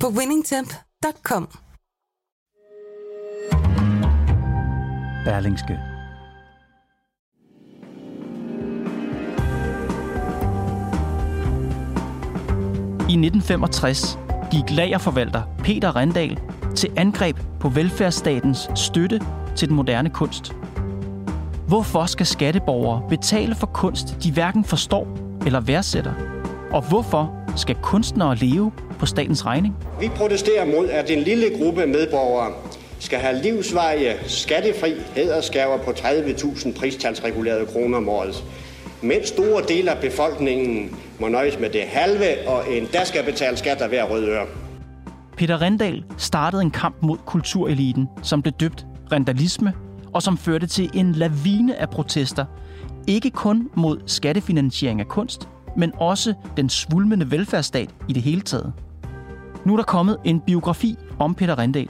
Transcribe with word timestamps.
på 0.00 0.08
winningtemp.com. 0.08 1.48
Berlingske. 5.24 5.72
I 13.08 13.16
1965 13.16 14.18
gik 14.50 14.70
lagerforvalter 14.70 15.42
Peter 15.58 15.96
Rendal 15.96 16.40
til 16.76 16.92
angreb 16.96 17.36
på 17.60 17.68
velfærdsstatens 17.68 18.68
støtte 18.74 19.20
til 19.56 19.68
den 19.68 19.76
moderne 19.76 20.10
kunst. 20.10 20.52
Hvorfor 21.68 22.06
skal 22.06 22.26
skatteborgere 22.26 23.08
betale 23.08 23.54
for 23.54 23.66
kunst, 23.66 24.16
de 24.22 24.32
hverken 24.32 24.64
forstår 24.64 25.06
eller 25.46 25.60
værdsætter? 25.60 26.12
Og 26.72 26.88
hvorfor 26.88 27.45
skal 27.56 27.76
kunstnere 27.82 28.36
leve 28.36 28.72
på 28.98 29.06
statens 29.06 29.46
regning? 29.46 29.74
Vi 30.00 30.08
protesterer 30.08 30.64
mod, 30.64 30.88
at 30.88 31.10
en 31.10 31.18
lille 31.18 31.58
gruppe 31.58 31.86
medborgere 31.86 32.52
skal 32.98 33.18
have 33.18 33.42
livsveje 33.42 34.16
skattefri 34.26 34.94
hædersgaver 35.14 35.78
på 35.78 35.90
30.000 35.90 36.78
pristalsregulerede 36.78 37.66
kroner 37.66 37.98
om 37.98 38.08
året, 38.08 38.44
mens 39.02 39.28
store 39.28 39.62
dele 39.68 39.90
af 39.90 39.98
befolkningen 40.00 40.96
må 41.20 41.28
nøjes 41.28 41.58
med 41.60 41.70
det 41.70 41.82
halve, 41.82 42.48
og 42.48 42.72
endda 42.72 43.04
skal 43.04 43.24
betale 43.24 43.56
skat 43.56 43.82
af 43.82 43.88
hver 43.88 44.04
rød 44.04 44.28
øre. 44.28 44.46
Peter 45.36 45.62
Rendal 45.62 46.04
startede 46.16 46.62
en 46.62 46.70
kamp 46.70 46.96
mod 47.02 47.16
kultureliten, 47.26 48.08
som 48.22 48.42
blev 48.42 48.52
døbt 48.60 48.86
rendalisme, 49.12 49.72
og 50.14 50.22
som 50.22 50.38
førte 50.38 50.66
til 50.66 50.90
en 50.94 51.12
lavine 51.12 51.80
af 51.80 51.90
protester, 51.90 52.44
ikke 53.06 53.30
kun 53.30 53.68
mod 53.74 53.98
skattefinansiering 54.06 55.00
af 55.00 55.08
kunst, 55.08 55.48
men 55.76 55.92
også 55.96 56.34
den 56.56 56.68
svulmende 56.68 57.30
velfærdsstat 57.30 57.90
i 58.08 58.12
det 58.12 58.22
hele 58.22 58.40
taget. 58.40 58.72
Nu 59.64 59.72
er 59.72 59.76
der 59.76 59.84
kommet 59.84 60.16
en 60.24 60.40
biografi 60.40 60.96
om 61.18 61.34
Peter 61.34 61.58
Rendal. 61.58 61.88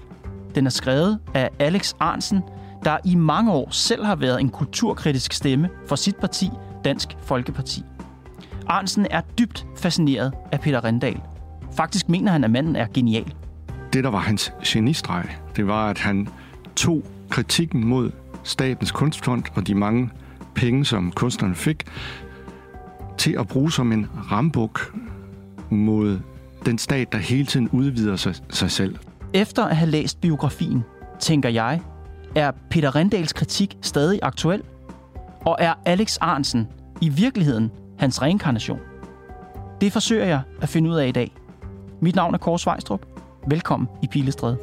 Den 0.54 0.66
er 0.66 0.70
skrevet 0.70 1.18
af 1.34 1.50
Alex 1.58 1.94
Arnsen, 2.00 2.42
der 2.84 2.96
i 3.04 3.14
mange 3.14 3.52
år 3.52 3.68
selv 3.70 4.04
har 4.04 4.16
været 4.16 4.40
en 4.40 4.48
kulturkritisk 4.48 5.32
stemme 5.32 5.68
for 5.86 5.96
sit 5.96 6.16
parti, 6.16 6.50
Dansk 6.84 7.08
Folkeparti. 7.22 7.82
Arnsen 8.66 9.06
er 9.10 9.20
dybt 9.38 9.66
fascineret 9.76 10.32
af 10.52 10.60
Peter 10.60 10.84
Rendal. 10.84 11.20
Faktisk 11.76 12.08
mener 12.08 12.32
han, 12.32 12.44
at 12.44 12.50
manden 12.50 12.76
er 12.76 12.86
genial. 12.94 13.34
Det, 13.92 14.04
der 14.04 14.10
var 14.10 14.18
hans 14.18 14.52
genistreg, 14.66 15.24
det 15.56 15.66
var, 15.66 15.90
at 15.90 15.98
han 15.98 16.28
tog 16.76 17.02
kritikken 17.30 17.86
mod 17.86 18.10
Statens 18.42 18.90
Kunstfond 18.92 19.42
og 19.54 19.66
de 19.66 19.74
mange 19.74 20.10
penge, 20.54 20.84
som 20.84 21.12
kunstnerne 21.12 21.54
fik, 21.54 21.84
til 23.26 23.36
at 23.38 23.48
bruge 23.48 23.72
som 23.72 23.92
en 23.92 24.06
rambuk 24.30 24.94
mod 25.70 26.20
den 26.66 26.78
stat, 26.78 27.12
der 27.12 27.18
hele 27.18 27.46
tiden 27.46 27.68
udvider 27.68 28.16
sig, 28.16 28.34
sig 28.50 28.70
selv. 28.70 28.96
Efter 29.32 29.64
at 29.64 29.76
have 29.76 29.90
læst 29.90 30.20
biografien, 30.20 30.84
tænker 31.20 31.48
jeg, 31.48 31.80
er 32.34 32.52
Peter 32.70 32.96
Rendals 32.96 33.32
kritik 33.32 33.76
stadig 33.82 34.18
aktuel? 34.22 34.62
Og 35.40 35.56
er 35.58 35.74
Alex 35.84 36.18
Arnsen 36.20 36.68
i 37.00 37.08
virkeligheden 37.08 37.70
hans 37.98 38.22
reinkarnation? 38.22 38.78
Det 39.80 39.92
forsøger 39.92 40.24
jeg 40.24 40.40
at 40.60 40.68
finde 40.68 40.90
ud 40.90 40.96
af 40.96 41.08
i 41.08 41.12
dag. 41.12 41.32
Mit 42.00 42.14
navn 42.14 42.34
er 42.34 42.38
Kåre 42.38 42.58
Svejstrup. 42.58 43.06
Velkommen 43.48 43.88
i 44.02 44.06
Pilestræde. 44.06 44.58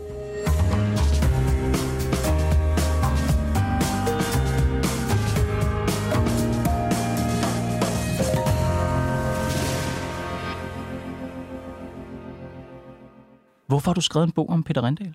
Hvorfor 13.74 13.92
har 13.92 13.94
du 13.94 14.02
skrevet 14.02 14.28
en 14.28 14.32
bog 14.32 14.50
om 14.50 14.64
Peter 14.64 14.84
Rendal? 14.84 15.14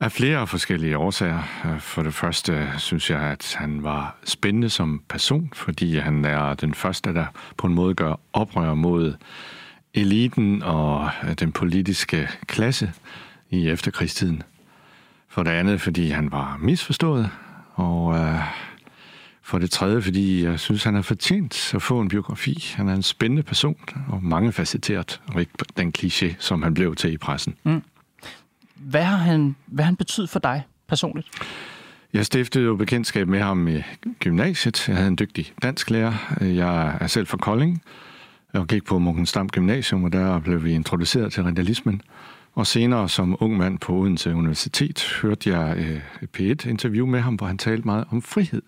Af 0.00 0.12
flere 0.12 0.46
forskellige 0.46 0.98
årsager. 0.98 1.42
For 1.80 2.02
det 2.02 2.14
første 2.14 2.68
synes 2.78 3.10
jeg, 3.10 3.20
at 3.20 3.54
han 3.58 3.84
var 3.84 4.16
spændende 4.24 4.70
som 4.70 5.02
person, 5.08 5.50
fordi 5.54 5.96
han 5.96 6.24
er 6.24 6.54
den 6.54 6.74
første, 6.74 7.14
der 7.14 7.26
på 7.56 7.66
en 7.66 7.74
måde 7.74 7.94
gør 7.94 8.20
oprør 8.32 8.74
mod 8.74 9.14
eliten 9.94 10.62
og 10.62 11.10
den 11.40 11.52
politiske 11.52 12.28
klasse 12.46 12.92
i 13.50 13.68
efterkrigstiden. 13.68 14.42
For 15.28 15.42
det 15.42 15.50
andet, 15.50 15.80
fordi 15.80 16.08
han 16.08 16.32
var 16.32 16.58
misforstået, 16.60 17.30
og 17.74 18.14
øh, 18.14 18.40
for 19.48 19.58
det 19.58 19.70
tredje, 19.70 20.02
fordi 20.02 20.44
jeg 20.44 20.60
synes, 20.60 20.84
han 20.84 20.94
har 20.94 21.02
fortjent 21.02 21.74
at 21.74 21.82
få 21.82 22.00
en 22.00 22.08
biografi. 22.08 22.72
Han 22.76 22.88
er 22.88 22.94
en 22.94 23.02
spændende 23.02 23.42
person, 23.42 23.76
og 24.08 24.24
mange 24.24 24.52
facetteret, 24.52 25.20
og 25.28 25.40
ikke 25.40 25.52
den 25.76 25.92
kliché, 25.98 26.34
som 26.38 26.62
han 26.62 26.74
blev 26.74 26.94
til 26.94 27.12
i 27.12 27.16
pressen. 27.16 27.54
Mm. 27.62 27.82
Hvad 28.74 29.02
har 29.02 29.16
han, 29.16 29.56
hvad 29.66 29.84
har 29.84 29.86
han 29.90 29.96
betydet 29.96 30.30
for 30.30 30.38
dig 30.38 30.62
personligt? 30.88 31.28
Jeg 32.12 32.26
stiftede 32.26 32.64
jo 32.64 32.76
bekendtskab 32.76 33.28
med 33.28 33.40
ham 33.40 33.68
i 33.68 33.82
gymnasiet. 34.20 34.88
Jeg 34.88 34.96
havde 34.96 35.08
en 35.08 35.18
dygtig 35.18 35.52
dansklærer. 35.62 36.14
Jeg 36.40 36.96
er 37.00 37.06
selv 37.06 37.26
fra 37.26 37.36
Kolding, 37.36 37.82
og 38.52 38.66
gik 38.66 38.84
på 38.84 38.98
Munkensdam 38.98 39.48
Gymnasium, 39.48 40.04
og 40.04 40.12
der 40.12 40.38
blev 40.38 40.64
vi 40.64 40.72
introduceret 40.72 41.32
til 41.32 41.42
realismen. 41.42 42.02
Og 42.54 42.66
senere 42.66 43.08
som 43.08 43.36
ung 43.40 43.56
mand 43.56 43.78
på 43.78 43.92
Odense 43.92 44.34
Universitet 44.34 45.18
hørte 45.22 45.50
jeg 45.50 46.00
et 46.22 46.28
P1-interview 46.38 47.06
med 47.06 47.20
ham, 47.20 47.34
hvor 47.34 47.46
han 47.46 47.58
talte 47.58 47.84
meget 47.84 48.04
om 48.10 48.22
frihed. 48.22 48.62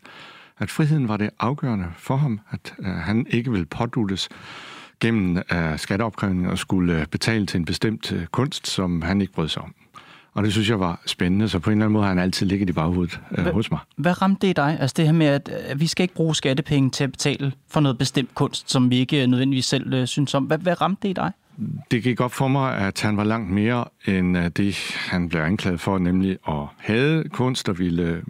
At 0.60 0.70
friheden 0.70 1.08
var 1.08 1.16
det 1.16 1.30
afgørende 1.38 1.86
for 1.96 2.16
ham, 2.16 2.40
at 2.50 2.74
han 2.84 3.26
ikke 3.30 3.50
ville 3.50 3.66
påduttes 3.66 4.28
gennem 5.00 5.42
skatteopkrævning 5.76 6.50
og 6.50 6.58
skulle 6.58 7.06
betale 7.10 7.46
til 7.46 7.58
en 7.58 7.64
bestemt 7.64 8.14
kunst, 8.30 8.66
som 8.66 9.02
han 9.02 9.20
ikke 9.20 9.32
brød 9.32 9.48
sig 9.48 9.62
om. 9.62 9.74
Og 10.34 10.44
det 10.44 10.52
synes 10.52 10.70
jeg 10.70 10.80
var 10.80 11.02
spændende, 11.06 11.48
så 11.48 11.58
på 11.58 11.70
en 11.70 11.76
eller 11.76 11.84
anden 11.84 11.92
måde 11.92 12.04
har 12.04 12.08
han 12.08 12.18
altid 12.18 12.46
ligget 12.46 12.68
i 12.68 12.72
baghovedet 12.72 13.20
øh, 13.38 13.46
hos 13.46 13.70
mig. 13.70 13.80
Hvad 13.96 14.22
ramte 14.22 14.46
det 14.46 14.56
dig? 14.56 14.76
Altså 14.80 14.94
det 14.96 15.04
her 15.04 15.12
med, 15.12 15.26
at, 15.26 15.48
at 15.48 15.80
vi 15.80 15.86
skal 15.86 16.04
ikke 16.04 16.14
bruge 16.14 16.34
skattepenge 16.34 16.90
til 16.90 17.04
at 17.04 17.12
betale 17.12 17.52
for 17.68 17.80
noget 17.80 17.98
bestemt 17.98 18.34
kunst, 18.34 18.70
som 18.70 18.90
vi 18.90 18.96
ikke 18.96 19.26
nødvendigvis 19.26 19.66
selv 19.66 19.94
øh, 19.94 20.06
synes 20.06 20.34
om. 20.34 20.44
Hvad, 20.44 20.58
hvad 20.58 20.80
ramte 20.80 21.02
det 21.02 21.08
i 21.08 21.12
dig? 21.12 21.32
Det 21.90 22.02
gik 22.02 22.20
op 22.20 22.32
for 22.32 22.48
mig, 22.48 22.76
at 22.76 23.00
han 23.00 23.16
var 23.16 23.24
langt 23.24 23.50
mere 23.50 23.84
end 24.06 24.38
øh, 24.38 24.48
det, 24.56 24.76
han 24.94 25.28
blev 25.28 25.40
anklaget 25.40 25.80
for, 25.80 25.98
nemlig 25.98 26.38
at 26.48 26.66
have 26.78 27.24
kunst 27.28 27.68
og 27.68 27.78
ville 27.78 28.02
øh, 28.02 28.22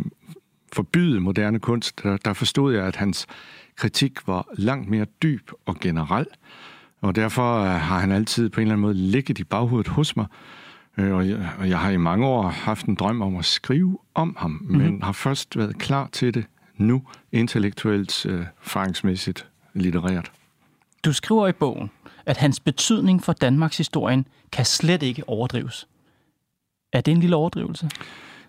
forbyde 0.73 1.21
moderne 1.21 1.59
kunst. 1.59 2.03
Der, 2.03 2.17
der 2.17 2.33
forstod 2.33 2.75
jeg, 2.75 2.85
at 2.85 2.97
hans 2.97 3.27
kritik 3.77 4.27
var 4.27 4.49
langt 4.59 4.91
mere 4.91 5.07
dyb 5.23 5.51
og 5.67 5.77
generel. 5.81 6.27
Og 7.01 7.15
derfor 7.15 7.59
øh, 7.59 7.67
har 7.67 7.99
han 7.99 8.13
altid 8.13 8.49
på 8.49 8.61
en 8.61 8.67
eller 8.67 8.73
anden 8.73 8.83
måde 8.83 8.95
ligget 8.95 9.39
i 9.39 9.45
baghovedet 9.45 9.89
hos 9.89 10.17
mig. 10.17 10.27
Og 10.97 11.29
jeg, 11.29 11.49
og 11.59 11.69
jeg 11.69 11.79
har 11.79 11.91
i 11.91 11.97
mange 11.97 12.27
år 12.27 12.49
haft 12.49 12.87
en 12.87 12.95
drøm 12.95 13.23
om 13.23 13.37
at 13.37 13.45
skrive 13.45 13.99
om 14.15 14.37
ham, 14.39 14.51
mm-hmm. 14.51 14.77
men 14.77 15.03
har 15.03 15.13
først 15.13 15.57
været 15.57 15.79
klar 15.79 16.09
til 16.13 16.35
det 16.35 16.45
nu, 16.77 17.03
intellektuelt, 17.33 18.27
øh, 18.27 18.47
erfaringsmæssigt, 18.63 19.47
litterært. 19.75 20.33
Du 21.05 21.13
skriver 21.13 21.49
i 21.49 21.53
bogen, 21.53 21.91
at 22.27 22.37
hans 22.37 22.61
betydning 22.61 23.23
for 23.23 23.33
Danmarks 23.33 23.77
historien 23.77 24.27
kan 24.53 24.65
slet 24.65 25.03
ikke 25.03 25.29
overdrives. 25.29 25.89
Er 26.93 27.01
det 27.01 27.13
en 27.13 27.21
lille 27.21 27.37
overdrivelse? 27.37 27.91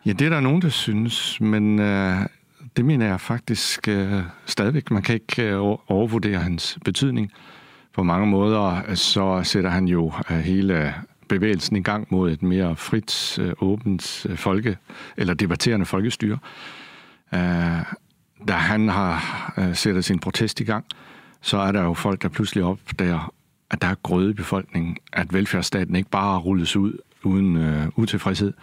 Ja, 0.06 0.12
det 0.12 0.26
er 0.26 0.30
der 0.30 0.40
nogen, 0.40 0.62
der 0.62 0.70
synes, 0.70 1.42
men 1.42 1.80
øh, 1.80 2.16
det 2.78 2.86
mener 2.86 3.06
jeg 3.06 3.22
faktisk 3.22 3.88
øh, 3.88 4.22
stadigvæk. 4.46 4.92
Man 4.92 5.02
kan 5.02 5.16
ikke 5.16 5.44
øh, 5.44 5.60
overvurdere 5.88 6.40
hans 6.40 6.80
betydning. 6.86 7.32
På 7.94 8.04
mange 8.04 8.28
måder 8.28 8.82
øh, 8.88 8.96
så 8.96 9.42
sætter 9.44 9.70
han 9.70 9.88
jo 9.88 10.14
øh, 10.32 10.38
hele 10.38 10.94
bevægelsen 11.30 11.76
i 11.76 11.82
gang 11.82 12.08
mod 12.10 12.32
et 12.32 12.44
mere 12.44 12.76
frit, 12.76 13.40
øh, 13.40 13.54
åbent 13.62 14.26
øh, 14.30 14.38
folke, 14.38 14.78
eller 15.18 15.34
debatterende 15.34 15.86
folkestyre. 15.86 16.38
Øh, 17.34 17.40
da 18.48 18.54
han 18.54 18.90
har 18.90 19.54
øh, 19.58 19.76
sætter 19.76 20.02
sin 20.02 20.20
protest 20.20 20.60
i 20.60 20.64
gang, 20.64 20.86
så 21.42 21.58
er 21.58 21.72
der 21.72 21.84
jo 21.84 21.94
folk, 21.94 22.22
der 22.22 22.30
pludselig 22.30 22.64
opdager, 22.64 23.34
at 23.72 23.82
der 23.82 23.88
er 23.88 23.96
grøde 24.04 24.30
i 24.30 24.34
befolkningen, 24.34 24.98
at 25.14 25.34
velfærdsstaten 25.34 25.96
ikke 25.96 26.10
bare 26.10 26.40
rulles 26.40 26.76
ud 26.76 26.98
uden 27.24 27.58
øh, 27.58 27.88
utilfredshed. 27.96 28.54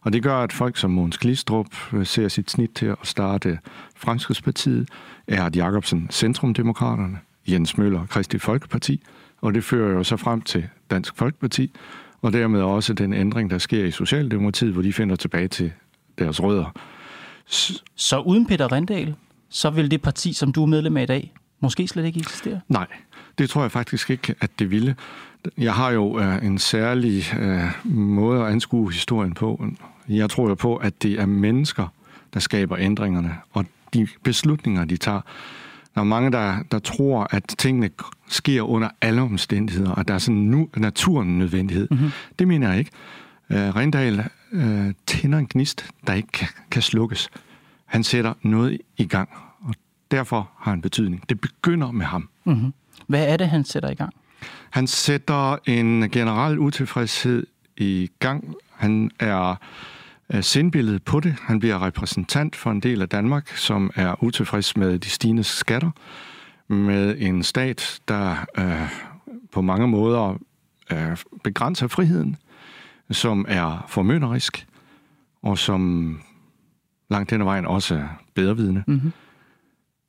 Og 0.00 0.12
det 0.12 0.22
gør, 0.22 0.36
at 0.36 0.52
folk 0.52 0.76
som 0.76 0.90
Måns 0.90 1.18
Glistrup 1.18 1.66
ser 2.04 2.28
sit 2.28 2.50
snit 2.50 2.70
til 2.70 2.86
at 2.86 2.96
starte 3.02 3.58
Fremskridspartiet, 3.96 4.88
Erhard 5.26 5.56
Jacobsen 5.56 6.08
Centrumdemokraterne, 6.10 7.18
Jens 7.48 7.78
Møller 7.78 8.06
Kristi 8.06 8.38
Folkeparti, 8.38 9.02
og 9.40 9.54
det 9.54 9.64
fører 9.64 9.92
jo 9.92 10.04
så 10.04 10.16
frem 10.16 10.40
til 10.40 10.68
Dansk 10.90 11.16
Folkeparti, 11.16 11.72
og 12.22 12.32
dermed 12.32 12.62
også 12.62 12.92
den 12.92 13.12
ændring, 13.12 13.50
der 13.50 13.58
sker 13.58 13.84
i 13.84 13.90
Socialdemokratiet, 13.90 14.72
hvor 14.72 14.82
de 14.82 14.92
finder 14.92 15.16
tilbage 15.16 15.48
til 15.48 15.72
deres 16.18 16.42
rødder. 16.42 16.72
Så 17.96 18.20
uden 18.20 18.46
Peter 18.46 18.72
Rindal, 18.72 19.14
så 19.48 19.70
vil 19.70 19.90
det 19.90 20.02
parti, 20.02 20.32
som 20.32 20.52
du 20.52 20.62
er 20.62 20.66
medlem 20.66 20.96
af 20.96 21.02
i 21.02 21.06
dag, 21.06 21.34
måske 21.60 21.88
slet 21.88 22.04
ikke 22.04 22.20
eksistere? 22.20 22.60
Nej, 22.68 22.86
det 23.38 23.50
tror 23.50 23.62
jeg 23.62 23.72
faktisk 23.72 24.10
ikke, 24.10 24.34
at 24.40 24.50
det 24.58 24.70
ville. 24.70 24.96
Jeg 25.58 25.74
har 25.74 25.90
jo 25.90 26.18
uh, 26.18 26.44
en 26.44 26.58
særlig 26.58 27.24
uh, 27.40 27.92
måde 27.92 28.42
at 28.42 28.52
anskue 28.52 28.92
historien 28.92 29.34
på. 29.34 29.64
Jeg 30.08 30.30
tror 30.30 30.48
jo 30.48 30.54
på, 30.54 30.76
at 30.76 31.02
det 31.02 31.20
er 31.20 31.26
mennesker, 31.26 31.86
der 32.34 32.40
skaber 32.40 32.76
ændringerne, 32.78 33.36
og 33.52 33.66
de 33.94 34.08
beslutninger, 34.22 34.84
de 34.84 34.96
tager. 34.96 35.20
Der 35.94 36.00
er 36.00 36.04
mange, 36.04 36.32
der, 36.32 36.56
der 36.72 36.78
tror, 36.78 37.26
at 37.30 37.44
tingene 37.58 37.90
sker 38.28 38.62
under 38.62 38.88
alle 39.00 39.22
omstændigheder, 39.22 39.90
og 39.90 40.08
der 40.08 40.14
er 40.14 40.18
sådan 40.18 40.40
nu 40.40 40.68
naturen 40.76 41.38
nødvendighed. 41.38 41.88
Mm-hmm. 41.90 42.10
Det 42.38 42.48
mener 42.48 42.68
jeg 42.68 42.78
ikke. 42.78 42.90
Uh, 43.50 43.56
Rindal 43.56 44.24
uh, 44.52 44.60
tænder 45.06 45.38
en 45.38 45.46
gnist, 45.50 45.90
der 46.06 46.12
ikke 46.12 46.28
kan, 46.32 46.48
kan 46.70 46.82
slukkes. 46.82 47.28
Han 47.84 48.04
sætter 48.04 48.34
noget 48.42 48.78
i 48.96 49.06
gang, 49.06 49.28
og 49.60 49.74
derfor 50.10 50.50
har 50.58 50.70
han 50.70 50.80
betydning. 50.80 51.28
Det 51.28 51.40
begynder 51.40 51.90
med 51.90 52.06
ham. 52.06 52.28
Mm-hmm. 52.44 52.72
Hvad 53.06 53.28
er 53.28 53.36
det, 53.36 53.48
han 53.48 53.64
sætter 53.64 53.90
i 53.90 53.94
gang? 53.94 54.14
Han 54.70 54.86
sætter 54.86 55.56
en 55.66 56.10
generel 56.10 56.58
utilfredshed 56.58 57.46
i 57.76 58.10
gang. 58.18 58.54
Han 58.74 59.10
er 59.20 59.56
sindbilledet 60.40 61.02
på 61.02 61.20
det. 61.20 61.36
Han 61.42 61.58
bliver 61.58 61.86
repræsentant 61.86 62.56
for 62.56 62.70
en 62.70 62.80
del 62.80 63.02
af 63.02 63.08
Danmark, 63.08 63.56
som 63.56 63.90
er 63.94 64.24
utilfreds 64.24 64.76
med 64.76 64.98
de 64.98 65.08
stigende 65.08 65.44
skatter, 65.44 65.90
med 66.68 67.16
en 67.18 67.42
stat, 67.42 68.00
der 68.08 68.46
øh, 68.58 68.90
på 69.52 69.62
mange 69.62 69.88
måder 69.88 70.38
øh, 70.92 71.16
begrænser 71.44 71.86
friheden, 71.86 72.36
som 73.10 73.44
er 73.48 73.84
formynderisk, 73.88 74.66
og 75.42 75.58
som 75.58 76.20
langt 77.10 77.32
ad 77.32 77.38
vejen 77.38 77.66
også 77.66 77.94
er 77.94 78.08
bedrevidende. 78.34 78.84
Mm-hmm. 78.86 79.12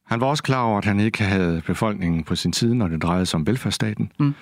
Han 0.10 0.22
var 0.22 0.28
også 0.28 0.44
klar 0.44 0.62
over, 0.62 0.78
at 0.78 0.86
han 0.86 1.00
ikke 1.00 1.24
havde 1.24 1.62
befolkningen 1.66 2.24
på 2.24 2.36
sin 2.36 2.54
side, 2.54 2.76
når 2.76 2.88
det 2.88 3.02
drejede 3.02 3.26
sig 3.26 3.38
om 3.38 3.48
velfærdsstaten. 3.48 4.12
Mm. 4.20 4.34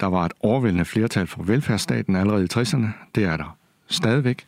Der 0.00 0.06
var 0.06 0.24
et 0.24 0.32
overvældende 0.40 0.84
flertal 0.84 1.26
for 1.26 1.42
velfærdsstaten 1.42 2.16
allerede 2.16 2.44
i 2.44 2.48
60'erne. 2.54 2.86
Det 3.14 3.24
er 3.24 3.36
der 3.36 3.56
stadigvæk. 3.86 4.46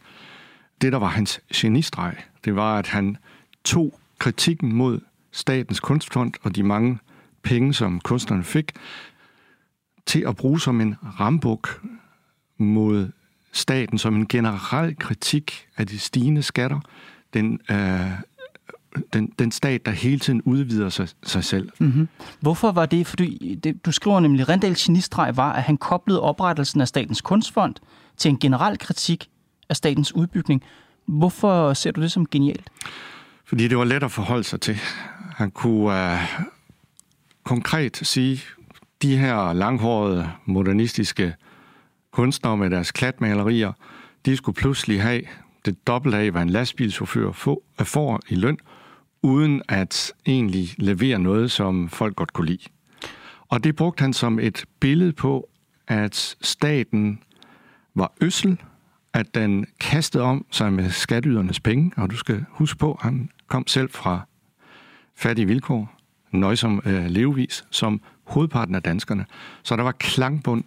Det, 0.81 0.93
der 0.93 0.99
var 0.99 1.07
hans 1.07 1.41
genistreg, 1.55 2.17
det 2.45 2.57
var, 2.57 2.79
at 2.79 2.87
han 2.87 3.17
tog 3.65 4.01
kritikken 4.19 4.73
mod 4.73 5.01
statens 5.33 5.81
kunstfond 5.81 6.33
og 6.43 6.57
de 6.57 6.63
mange 6.63 6.99
penge, 7.43 7.75
som 7.75 8.01
kunstnerne 8.01 8.45
fik, 8.45 8.73
til 10.07 10.25
at 10.29 10.37
bruge 10.37 10.61
som 10.61 10.81
en 10.81 10.97
rambuk 11.21 11.83
mod 12.59 13.09
staten, 13.53 13.99
som 13.99 14.17
en 14.17 14.29
generel 14.29 14.97
kritik 14.99 15.67
af 15.77 15.87
de 15.87 15.99
stigende 15.99 16.43
skatter, 16.43 16.81
den 17.35 17.61
øh, 17.71 18.11
den, 19.13 19.33
den 19.39 19.53
stat, 19.53 19.87
der 19.87 19.93
hele 19.93 20.19
tiden 20.19 20.43
udvider 20.43 20.89
sig, 20.89 21.09
sig 21.23 21.45
selv. 21.45 21.71
Mm-hmm. 21.79 22.09
Hvorfor 22.41 22.73
var 22.73 22.87
det? 22.87 23.07
Fordi 23.07 23.55
det, 23.65 23.87
du 23.87 23.93
skriver 23.93 24.21
nemlig, 24.21 24.49
Rendals 24.49 24.85
genistreg 24.85 25.37
var, 25.37 25.53
at 25.53 25.63
han 25.63 25.77
koblede 25.77 26.21
oprettelsen 26.21 26.81
af 26.81 26.89
Statens 26.89 27.21
Kunstfond 27.21 27.75
til 28.17 28.29
en 28.29 28.39
generel 28.39 28.79
kritik 28.79 29.29
af 29.69 29.77
statens 29.77 30.15
udbygning. 30.15 30.63
Hvorfor 31.07 31.75
ser 31.75 31.91
du 31.91 32.03
det 32.03 32.13
som 32.13 32.27
genialt? 32.27 32.71
Fordi 33.45 33.69
det 33.69 33.79
var 33.79 33.85
let 33.85 34.03
at 34.03 34.11
forholde 34.11 34.45
sig 34.45 34.61
til. 34.61 34.79
Han 35.37 35.51
kunne 35.51 36.13
uh, 36.13 36.19
konkret 37.45 37.97
sige, 37.97 38.43
de 39.03 39.17
her 39.17 39.53
langhårede, 39.53 40.31
modernistiske 40.45 41.35
kunstnere 42.13 42.57
med 42.57 42.71
deres 42.71 42.93
klatmalerier, 42.93 43.73
de 44.27 44.37
skulle 44.37 44.57
pludselig 44.57 45.03
have 45.03 45.23
det 45.65 45.87
dobbelt 45.87 46.15
af, 46.15 46.31
hvad 46.31 46.43
en 46.43 46.51
lastbilschauffør 46.51 47.33
får 47.83 48.21
i 48.29 48.35
løn, 48.35 48.59
uden 49.23 49.63
at 49.69 50.13
egentlig 50.27 50.69
levere 50.79 51.19
noget, 51.19 51.51
som 51.51 51.89
folk 51.89 52.17
godt 52.17 52.33
kunne 52.33 52.47
lide. 52.47 52.69
Og 53.49 53.65
det 53.65 53.77
brugte 53.77 54.01
han 54.01 54.13
som 54.13 54.39
et 54.39 54.65
billede 54.81 55.13
på, 55.13 55.49
at 55.89 56.37
staten 56.41 57.23
var 57.95 58.13
øssel, 58.21 58.61
at 59.13 59.35
den 59.35 59.67
kastede 59.81 60.25
om 60.25 60.47
sig 60.51 60.73
med 60.73 60.91
skatteydernes 60.91 61.61
penge, 61.61 61.93
og 61.97 62.11
du 62.11 62.17
skal 62.17 62.45
huske 62.51 62.79
på, 62.79 62.99
han 63.01 63.31
kom 63.47 63.67
selv 63.67 63.91
fra 63.91 64.21
fattige 65.17 65.47
vilkår, 65.47 65.95
nøjsom 66.33 66.83
øh, 66.85 67.07
levevis, 67.07 67.65
som 67.71 68.01
hovedparten 68.25 68.75
af 68.75 68.83
danskerne. 68.83 69.27
Så 69.63 69.77
der 69.77 69.83
var 69.83 69.93
klangbund 69.93 70.65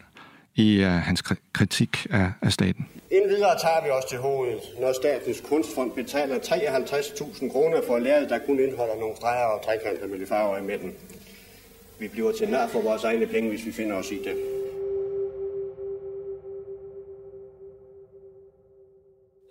i 0.56 0.84
uh, 0.84 0.88
hans 0.88 1.22
kritik 1.54 2.08
af, 2.10 2.32
af 2.42 2.54
staten. 2.54 2.88
Indvidere 3.12 3.60
tager 3.62 3.84
vi 3.84 3.90
os 3.90 4.06
til 4.06 4.18
hovedet, 4.18 4.60
når 4.82 4.94
Statens 4.94 5.42
Kunstfond 5.50 5.92
betaler 5.92 6.36
53.000 6.36 7.52
kroner 7.52 7.78
for 7.88 7.96
at 7.96 8.02
lære, 8.02 8.28
der 8.30 8.40
kun 8.48 8.60
indeholder 8.60 8.96
nogle 9.00 9.16
streger 9.16 9.46
og 9.46 9.66
trekanter 9.66 10.08
med 10.08 10.20
de 10.20 10.26
farver 10.26 10.58
i 10.58 10.62
midten. 10.62 10.92
Vi 12.00 12.08
bliver 12.08 12.32
til 12.32 12.50
nær 12.50 12.68
for 12.68 12.82
vores 12.82 13.04
egne 13.04 13.28
penge, 13.28 13.50
hvis 13.50 13.66
vi 13.66 13.72
finder 13.72 13.96
os 13.96 14.12
i 14.12 14.18
det. 14.18 14.36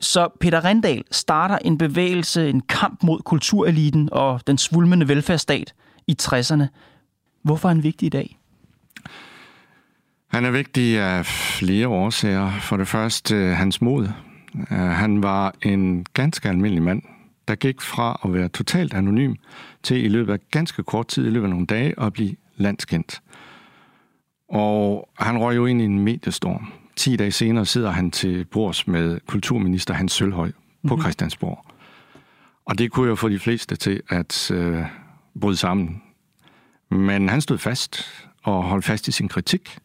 Så 0.00 0.28
Peter 0.40 0.64
Rendal 0.64 1.04
starter 1.10 1.58
en 1.58 1.78
bevægelse, 1.78 2.50
en 2.50 2.60
kamp 2.60 3.02
mod 3.02 3.20
kultureliten 3.20 4.08
og 4.12 4.40
den 4.46 4.58
svulmende 4.58 5.08
velfærdsstat 5.08 5.74
i 6.06 6.16
60'erne. 6.22 6.64
Hvorfor 7.42 7.68
er 7.68 7.72
han 7.74 7.82
vigtig 7.82 8.06
i 8.06 8.10
dag? 8.10 8.39
Han 10.30 10.44
er 10.44 10.50
vigtig 10.50 10.98
af 10.98 11.26
flere 11.26 11.88
årsager. 11.88 12.52
For 12.60 12.76
det 12.76 12.88
første 12.88 13.34
øh, 13.34 13.50
hans 13.50 13.82
mod. 13.82 14.08
Øh, 14.70 14.78
han 14.78 15.22
var 15.22 15.54
en 15.62 16.06
ganske 16.14 16.48
almindelig 16.48 16.82
mand, 16.82 17.02
der 17.48 17.54
gik 17.54 17.80
fra 17.80 18.20
at 18.24 18.34
være 18.34 18.48
totalt 18.48 18.94
anonym 18.94 19.34
til 19.82 20.04
i 20.04 20.08
løbet 20.08 20.32
af 20.32 20.38
ganske 20.50 20.82
kort 20.82 21.08
tid, 21.08 21.26
i 21.26 21.30
løbet 21.30 21.46
af 21.46 21.50
nogle 21.50 21.66
dage, 21.66 21.94
at 22.00 22.12
blive 22.12 22.36
landskendt. 22.56 23.22
Og 24.48 25.08
han 25.18 25.38
røg 25.38 25.56
jo 25.56 25.66
ind 25.66 25.80
i 25.80 25.84
en 25.84 25.98
mediestorm. 25.98 26.72
10 26.96 27.16
dage 27.16 27.32
senere 27.32 27.66
sidder 27.66 27.90
han 27.90 28.10
til 28.10 28.44
bords 28.44 28.86
med 28.86 29.20
kulturminister 29.26 29.94
Hans 29.94 30.12
Sølhøj 30.12 30.50
på 30.50 30.54
mm-hmm. 30.82 31.00
Christiansborg. 31.00 31.64
Og 32.64 32.78
det 32.78 32.90
kunne 32.90 33.08
jo 33.08 33.14
få 33.14 33.28
de 33.28 33.38
fleste 33.38 33.76
til 33.76 34.02
at 34.08 34.50
øh, 34.50 34.84
bryde 35.40 35.56
sammen. 35.56 36.02
Men 36.90 37.28
han 37.28 37.40
stod 37.40 37.58
fast 37.58 38.06
og 38.42 38.64
holdt 38.64 38.84
fast 38.84 39.08
i 39.08 39.12
sin 39.12 39.28
kritik. 39.28 39.78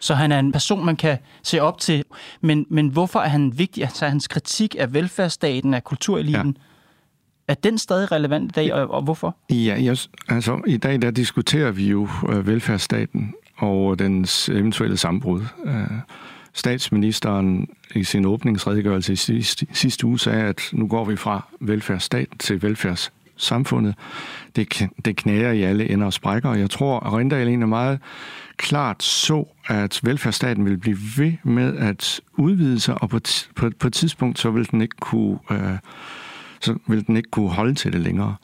Så 0.00 0.14
han 0.14 0.32
er 0.32 0.38
en 0.38 0.52
person, 0.52 0.84
man 0.84 0.96
kan 0.96 1.18
se 1.42 1.60
op 1.60 1.78
til. 1.78 2.04
Men, 2.40 2.66
men 2.68 2.88
hvorfor 2.88 3.20
er 3.20 3.28
han 3.28 3.58
vigtig? 3.58 3.84
Altså 3.84 4.06
hans 4.06 4.28
kritik 4.28 4.76
af 4.78 4.94
velfærdsstaten, 4.94 5.74
af 5.74 5.84
kultureliten, 5.84 6.56
ja. 6.56 6.62
Er 7.50 7.54
den 7.54 7.78
stadig 7.78 8.12
relevant 8.12 8.50
i 8.50 8.52
dag, 8.52 8.72
og, 8.72 8.90
og 8.90 9.02
hvorfor? 9.02 9.36
Ja, 9.50 9.78
yes, 9.80 10.10
altså 10.28 10.60
i 10.66 10.76
dag 10.76 11.02
der 11.02 11.10
diskuterer 11.10 11.70
vi 11.70 11.88
jo 11.88 12.08
øh, 12.28 12.46
velfærdsstaten 12.46 13.34
og 13.56 13.98
dens 13.98 14.48
eventuelle 14.48 14.96
sammenbrud. 14.96 15.42
Øh, 15.64 15.74
statsministeren 16.54 17.68
i 17.94 18.04
sin 18.04 18.24
åbningsredegørelse 18.24 19.12
i 19.12 19.16
sidste, 19.16 19.66
sidste 19.72 20.06
uge 20.06 20.18
sagde, 20.18 20.42
at 20.42 20.60
nu 20.72 20.86
går 20.86 21.04
vi 21.04 21.16
fra 21.16 21.48
velfærdsstaten 21.60 22.38
til 22.38 22.62
velfærdssamfundet. 22.62 23.94
Det, 24.56 24.88
det 25.04 25.16
knærer 25.16 25.52
i 25.52 25.62
alle 25.62 25.90
ender 25.90 26.06
og 26.06 26.12
sprækker, 26.12 26.48
og 26.48 26.60
jeg 26.60 26.70
tror, 26.70 27.00
at 27.00 27.12
Rindal 27.12 27.48
er 27.48 27.66
meget 27.66 27.98
klart 28.60 29.02
så, 29.02 29.48
at 29.66 30.00
velfærdsstaten 30.02 30.64
vil 30.64 30.78
blive 30.78 30.98
ved 31.16 31.32
med 31.42 31.76
at 31.76 32.20
udvide 32.32 32.80
sig, 32.80 33.02
og 33.02 33.10
på, 33.10 33.20
på, 33.56 33.70
på 33.78 33.86
et 33.86 33.92
tidspunkt 33.92 34.38
så 34.38 34.50
vil 34.50 34.70
den 34.70 34.80
ikke 34.80 34.96
kunne, 35.00 35.38
øh, 35.50 35.78
så 36.60 36.78
vil 36.86 37.06
den 37.06 37.16
ikke 37.16 37.30
kunne 37.30 37.50
holde 37.50 37.74
til 37.74 37.92
det 37.92 38.00
længere. 38.00 38.36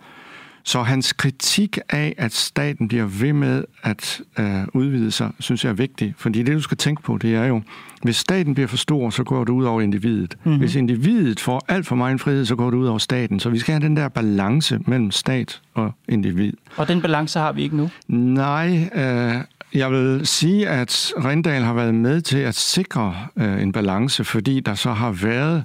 Så 0.66 0.82
hans 0.82 1.12
kritik 1.12 1.78
af, 1.88 2.14
at 2.18 2.32
staten 2.32 2.88
bliver 2.88 3.04
ved 3.04 3.32
med 3.32 3.64
at 3.82 4.20
øh, 4.38 4.64
udvide 4.74 5.10
sig, 5.10 5.30
synes 5.38 5.64
jeg 5.64 5.70
er 5.70 5.74
vigtig. 5.74 6.14
Fordi 6.18 6.42
det, 6.42 6.54
du 6.54 6.60
skal 6.60 6.76
tænke 6.76 7.02
på, 7.02 7.18
det 7.18 7.34
er 7.34 7.44
jo, 7.44 7.62
hvis 8.02 8.16
staten 8.16 8.54
bliver 8.54 8.66
for 8.66 8.76
stor, 8.76 9.10
så 9.10 9.24
går 9.24 9.44
det 9.44 9.52
ud 9.52 9.64
over 9.64 9.80
individet. 9.80 10.36
Mm-hmm. 10.44 10.58
Hvis 10.58 10.74
individet 10.74 11.40
får 11.40 11.64
alt 11.68 11.86
for 11.86 11.96
meget 11.96 12.20
frihed, 12.20 12.44
så 12.44 12.56
går 12.56 12.70
det 12.70 12.76
ud 12.76 12.86
over 12.86 12.98
staten. 12.98 13.40
Så 13.40 13.50
vi 13.50 13.58
skal 13.58 13.72
have 13.72 13.82
den 13.82 13.96
der 13.96 14.08
balance 14.08 14.78
mellem 14.86 15.10
stat 15.10 15.60
og 15.74 15.92
individ. 16.08 16.52
Og 16.76 16.88
den 16.88 17.02
balance 17.02 17.38
har 17.38 17.52
vi 17.52 17.62
ikke 17.62 17.76
nu? 17.76 17.90
Nej, 18.08 18.90
øh, 18.94 19.34
jeg 19.74 19.92
vil 19.92 20.26
sige, 20.26 20.68
at 20.68 21.12
Rindal 21.24 21.62
har 21.62 21.74
været 21.74 21.94
med 21.94 22.20
til 22.20 22.38
at 22.38 22.54
sikre 22.54 23.16
øh, 23.36 23.62
en 23.62 23.72
balance, 23.72 24.24
fordi 24.24 24.60
der 24.60 24.74
så 24.74 24.92
har 24.92 25.10
været 25.10 25.64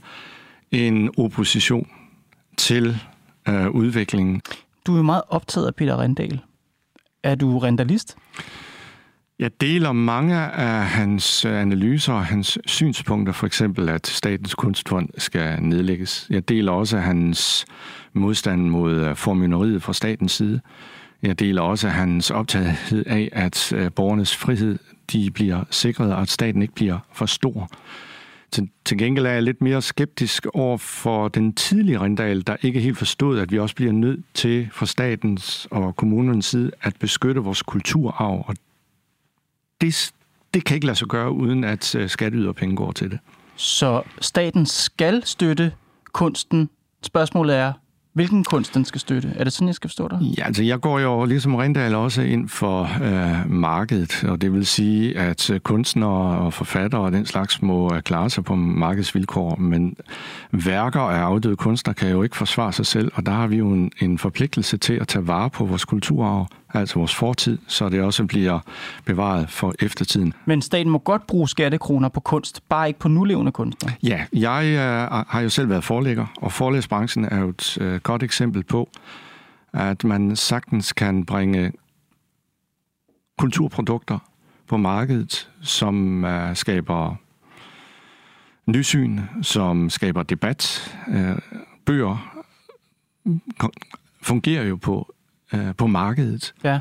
en 0.72 1.10
opposition 1.18 1.88
til 2.58 2.98
øh, 3.50 3.70
udviklingen. 3.70 4.42
Du 4.88 4.98
er 4.98 5.02
meget 5.02 5.24
optaget 5.28 5.68
af 5.68 5.76
Peter 5.76 6.00
Rendal. 6.00 6.40
Er 7.24 7.36
du 7.36 7.60
rendalist? 7.60 8.18
Jeg 9.40 9.62
deler 9.62 9.92
mange 9.92 10.36
af 10.36 10.86
hans 10.86 11.46
øh, 11.46 11.62
analyser 11.62 12.14
og 12.14 12.26
hans 12.26 12.58
synspunkter, 12.66 13.34
for 13.34 13.46
eksempel 13.46 13.90
at 13.90 14.08
Statens 14.08 14.56
Kunstfond 14.56 15.10
skal 15.18 15.64
nedlægges. 15.64 16.28
Jeg 16.30 16.50
deler 16.50 16.72
også 16.72 16.98
hans 16.98 17.66
modstand 18.14 18.62
mod 18.70 18.94
øh, 18.94 19.16
formyneriet 19.16 19.84
fra 19.84 19.94
statens 19.94 20.32
side. 20.32 20.62
Jeg 21.22 21.40
deler 21.40 21.62
også 21.62 21.90
hans 21.90 22.32
optagethed 22.32 23.04
af, 23.08 23.30
at 23.32 23.74
øh, 23.74 23.92
borgernes 23.92 24.36
frihed 24.36 24.80
de 25.12 25.32
bliver 25.32 25.64
sikret, 25.70 26.14
og 26.14 26.22
at 26.22 26.30
staten 26.30 26.62
ikke 26.62 26.74
bliver 26.74 27.00
for 27.14 27.26
stor. 27.26 27.70
Til, 28.52 28.70
til 28.86 28.98
gengæld 28.98 29.26
er 29.26 29.32
jeg 29.32 29.44
lidt 29.44 29.62
mere 29.62 29.82
skeptisk 29.82 30.46
over 30.54 30.78
for 30.78 31.28
den 31.28 31.54
tidlige 31.54 32.02
Rindal, 32.02 32.48
der 32.48 32.56
ikke 32.62 32.80
helt 32.80 32.98
forstod, 32.98 33.40
at 33.40 33.52
vi 33.52 33.60
også 33.60 33.76
bliver 33.76 33.92
nødt 33.92 34.26
til 34.34 34.70
fra 34.72 34.86
statens 34.86 35.68
og 35.72 35.96
kommunens 35.96 36.46
side 36.46 36.72
at 36.82 36.96
beskytte 37.00 37.42
vores 37.42 37.62
kulturarv. 37.62 38.46
Og 38.48 38.56
det, 39.82 40.14
det 40.54 40.66
kan 40.66 40.76
ikke 40.76 40.86
lade 40.86 40.98
sig 40.98 41.08
gøre, 41.08 41.32
uden 41.32 41.64
at 41.64 41.96
øh, 41.96 42.10
skatteyderpenge 42.10 42.76
går 42.76 42.92
til 42.92 43.12
det. 43.12 43.20
Så 43.56 44.04
staten 44.22 44.66
skal 44.66 45.26
støtte 45.26 45.74
kunsten. 46.12 46.70
Spørgsmålet 47.04 47.56
er, 47.56 47.74
hvilken 48.14 48.44
kunst 48.44 48.74
den 48.74 48.86
skal 48.86 49.02
støtte. 49.02 49.34
Er 49.36 49.44
det 49.44 49.54
sådan, 49.54 49.68
jeg 49.68 49.76
skal 49.76 49.90
forstå 49.90 50.08
dig? 50.08 50.20
Ja, 50.38 50.46
altså 50.46 50.64
jeg 50.64 50.80
går 50.80 51.00
jo 51.00 51.26
ligesom 51.26 51.56
Rindal 51.56 51.96
også 51.96 52.22
ind 52.22 52.50
for 52.50 52.90
øh, 53.04 53.52
markedet, 53.52 54.24
og 54.24 54.42
det 54.42 54.54
vil 54.54 54.66
sige, 54.66 55.18
at 55.18 55.50
øh, 55.50 55.60
kunstnere 55.60 56.40
og 56.40 56.54
forfattere 56.54 57.02
og 57.02 57.12
den 57.12 57.26
slags 57.26 57.62
må 57.62 57.94
øh, 57.96 58.02
klare 58.02 58.30
sig 58.30 58.44
på 58.44 58.56
markedsvilkår, 58.56 59.56
men 59.56 59.96
værker 60.52 61.02
af 61.02 61.20
afdøde 61.20 61.56
kunstnere 61.56 61.94
kan 61.94 62.10
jo 62.10 62.24
ikke 62.24 62.38
forsvare 62.38 62.74
sig 62.74 62.86
selv, 62.86 63.12
og 63.16 63.26
der 63.26 63.32
har 63.32 63.48
vi 63.48 63.58
jo 63.58 63.72
en, 63.72 63.92
en 64.02 64.18
forpligtelse 64.18 64.78
til 64.78 64.94
at 64.94 65.08
tage 65.08 65.28
vare 65.28 65.50
på 65.50 65.66
vores 65.66 65.86
kulturarv 65.86 66.48
altså 66.74 66.96
vores 66.96 67.16
fortid, 67.16 67.58
så 67.68 67.90
det 67.90 68.02
også 68.02 68.26
bliver 68.26 68.60
bevaret 69.06 69.50
for 69.50 69.74
eftertiden. 69.80 70.34
Men 70.46 70.62
staten 70.62 70.92
må 70.92 70.98
godt 70.98 71.28
bruge 71.28 71.50
skattekroner 71.50 72.10
på 72.10 72.20
kunst, 72.20 72.70
bare 72.70 72.88
ikke 72.88 73.00
på 73.00 73.08
nulevende 73.08 73.52
kunstnere? 73.52 73.94
Ja, 74.04 74.26
jeg 74.34 74.66
øh, 74.66 75.26
har 75.28 75.42
jo 75.42 75.50
selv 75.50 75.70
været 75.70 75.84
forlægger, 75.84 76.26
og 76.38 76.52
forlægsbranchen 76.52 77.26
er 77.26 77.40
jo 77.40 77.50
et 77.50 77.78
øh, 77.82 78.00
godt 78.00 78.24
eksempel 78.24 78.64
på, 78.64 78.90
at 79.74 80.04
man 80.04 80.36
sagtens 80.36 80.94
kan 80.94 81.26
bringe 81.26 81.72
kulturprodukter 83.38 84.20
på 84.68 84.78
markedet, 84.78 85.50
som 85.62 86.26
øh, 86.26 86.56
skaber 86.56 87.16
nysyn, 88.66 89.20
som 89.42 89.90
skaber 89.90 90.24
debat. 90.24 90.94
Øh, 91.08 91.36
bøger 91.86 92.44
fungerer 94.22 94.64
jo 94.64 94.76
på 94.76 95.14
øh, 95.54 95.76
på 95.78 95.88
markedet. 95.88 96.54
Ja. 96.64 96.80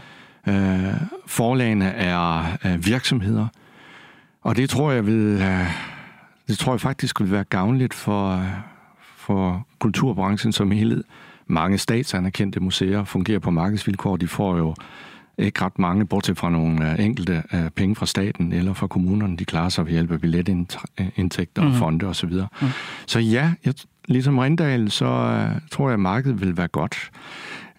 Øh, 0.48 0.94
forlagene 1.26 1.84
er 1.84 2.44
øh, 2.64 2.86
virksomheder, 2.86 3.46
og 4.42 4.56
det 4.56 4.70
tror 4.70 4.90
jeg 4.92 5.06
vil, 5.06 5.42
øh, 5.42 5.66
det 6.48 6.58
tror 6.58 6.72
jeg 6.72 6.80
faktisk 6.80 7.20
vil 7.20 7.30
være 7.30 7.44
gavnligt 7.44 7.94
for, 7.94 8.30
øh, 8.30 8.46
for 9.16 9.66
kulturbranchen 9.78 10.52
som 10.52 10.70
helhed. 10.70 11.04
Mange 11.46 11.78
statsanerkendte 11.78 12.60
museer 12.60 13.04
fungerer 13.04 13.38
på 13.38 13.50
markedsvilkår. 13.50 14.16
De 14.16 14.28
får 14.28 14.56
jo 14.56 14.74
ikke 15.38 15.64
ret 15.64 15.78
mange, 15.78 16.06
bortset 16.06 16.38
fra 16.38 16.50
nogle 16.50 16.92
øh, 16.92 17.04
enkelte 17.04 17.42
øh, 17.54 17.70
penge 17.70 17.96
fra 17.96 18.06
staten 18.06 18.52
eller 18.52 18.72
fra 18.72 18.86
kommunerne. 18.86 19.36
De 19.36 19.44
klarer 19.44 19.68
sig 19.68 19.86
ved 19.86 19.92
hjælp 19.92 20.12
af 20.12 20.20
billetindtægter 20.20 21.62
mm. 21.62 21.68
og 21.68 21.74
fonde 21.74 22.06
osv. 22.06 22.32
Så, 22.32 22.46
mm. 22.62 22.68
så 23.06 23.18
ja, 23.18 23.52
jeg, 23.64 23.74
ligesom 24.08 24.38
Rindal, 24.38 24.90
så 24.90 25.06
uh, 25.06 25.60
tror 25.70 25.88
jeg, 25.88 25.94
at 25.94 26.00
markedet 26.00 26.40
vil 26.40 26.56
være 26.56 26.68
godt. 26.68 27.10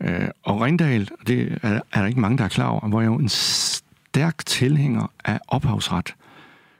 Øh, 0.03 0.27
og 0.43 0.61
Rindal, 0.61 1.09
det 1.27 1.59
er, 1.61 1.79
er 1.93 1.99
der 1.99 2.05
ikke 2.05 2.19
mange, 2.19 2.37
der 2.37 2.43
er 2.43 2.47
klar 2.47 2.67
over, 2.67 2.89
var 2.89 3.01
jo 3.03 3.15
en 3.15 3.29
stærk 3.29 4.45
tilhænger 4.45 5.11
af 5.25 5.39
ophavsret, 5.47 6.15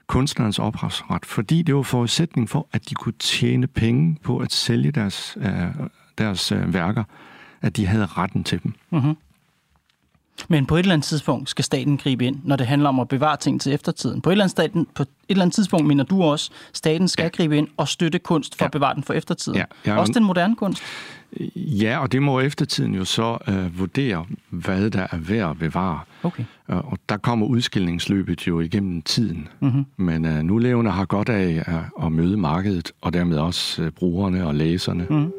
kunstnerens 0.06 0.58
ophavsret, 0.58 1.26
fordi 1.26 1.62
det 1.62 1.74
var 1.74 1.82
forudsætning 1.82 2.50
for, 2.50 2.68
at 2.72 2.88
de 2.88 2.94
kunne 2.94 3.14
tjene 3.18 3.66
penge 3.66 4.16
på 4.22 4.38
at 4.38 4.52
sælge 4.52 4.90
deres, 4.90 5.36
øh, 5.40 5.66
deres 6.18 6.52
øh, 6.52 6.74
værker, 6.74 7.04
at 7.62 7.76
de 7.76 7.86
havde 7.86 8.06
retten 8.06 8.44
til 8.44 8.62
dem. 8.62 8.74
Mm-hmm. 8.90 9.16
Men 10.48 10.66
på 10.66 10.76
et 10.76 10.78
eller 10.80 10.92
andet 10.92 11.06
tidspunkt 11.06 11.50
skal 11.50 11.64
staten 11.64 11.96
gribe 11.96 12.26
ind, 12.26 12.40
når 12.44 12.56
det 12.56 12.66
handler 12.66 12.88
om 12.88 13.00
at 13.00 13.08
bevare 13.08 13.36
ting 13.36 13.60
til 13.60 13.72
eftertiden. 13.72 14.20
På 14.20 14.30
et 14.30 14.32
eller 14.32 14.44
andet, 14.44 14.50
staten, 14.50 14.86
på 14.94 15.02
et 15.02 15.08
eller 15.28 15.42
andet 15.42 15.54
tidspunkt 15.54 15.86
mener 15.86 16.04
du 16.04 16.22
også, 16.22 16.50
at 16.70 16.76
staten 16.76 17.08
skal 17.08 17.22
ja. 17.22 17.28
gribe 17.28 17.58
ind 17.58 17.68
og 17.76 17.88
støtte 17.88 18.18
kunst 18.18 18.58
for 18.58 18.64
ja. 18.64 18.66
at 18.66 18.72
bevare 18.72 18.94
den 18.94 19.02
for 19.02 19.14
eftertiden. 19.14 19.58
Ja, 19.58 19.64
ja, 19.86 19.98
også 19.98 20.12
den 20.12 20.24
moderne 20.24 20.56
kunst. 20.56 20.82
Ja, 21.56 21.98
og 21.98 22.12
det 22.12 22.22
må 22.22 22.40
eftertiden 22.40 22.94
jo 22.94 23.04
så 23.04 23.38
øh, 23.48 23.78
vurdere, 23.78 24.26
hvad 24.50 24.90
der 24.90 25.06
er 25.10 25.16
værd 25.18 25.50
at 25.50 25.58
bevare. 25.58 26.00
Okay. 26.22 26.44
Og 26.66 26.98
der 27.08 27.16
kommer 27.16 27.46
udskillingsløbet 27.46 28.46
jo 28.46 28.60
igennem 28.60 29.02
tiden. 29.02 29.48
Mm-hmm. 29.60 29.84
Men 29.96 30.24
øh, 30.24 30.42
nu 30.42 30.58
levende 30.58 30.90
har 30.90 31.04
godt 31.04 31.28
af 31.28 31.62
at, 31.66 32.06
at 32.06 32.12
møde 32.12 32.36
markedet, 32.36 32.92
og 33.00 33.12
dermed 33.12 33.38
også 33.38 33.82
øh, 33.82 33.90
brugerne 33.90 34.46
og 34.46 34.54
læserne. 34.54 35.06
Mm-hmm. 35.10 35.32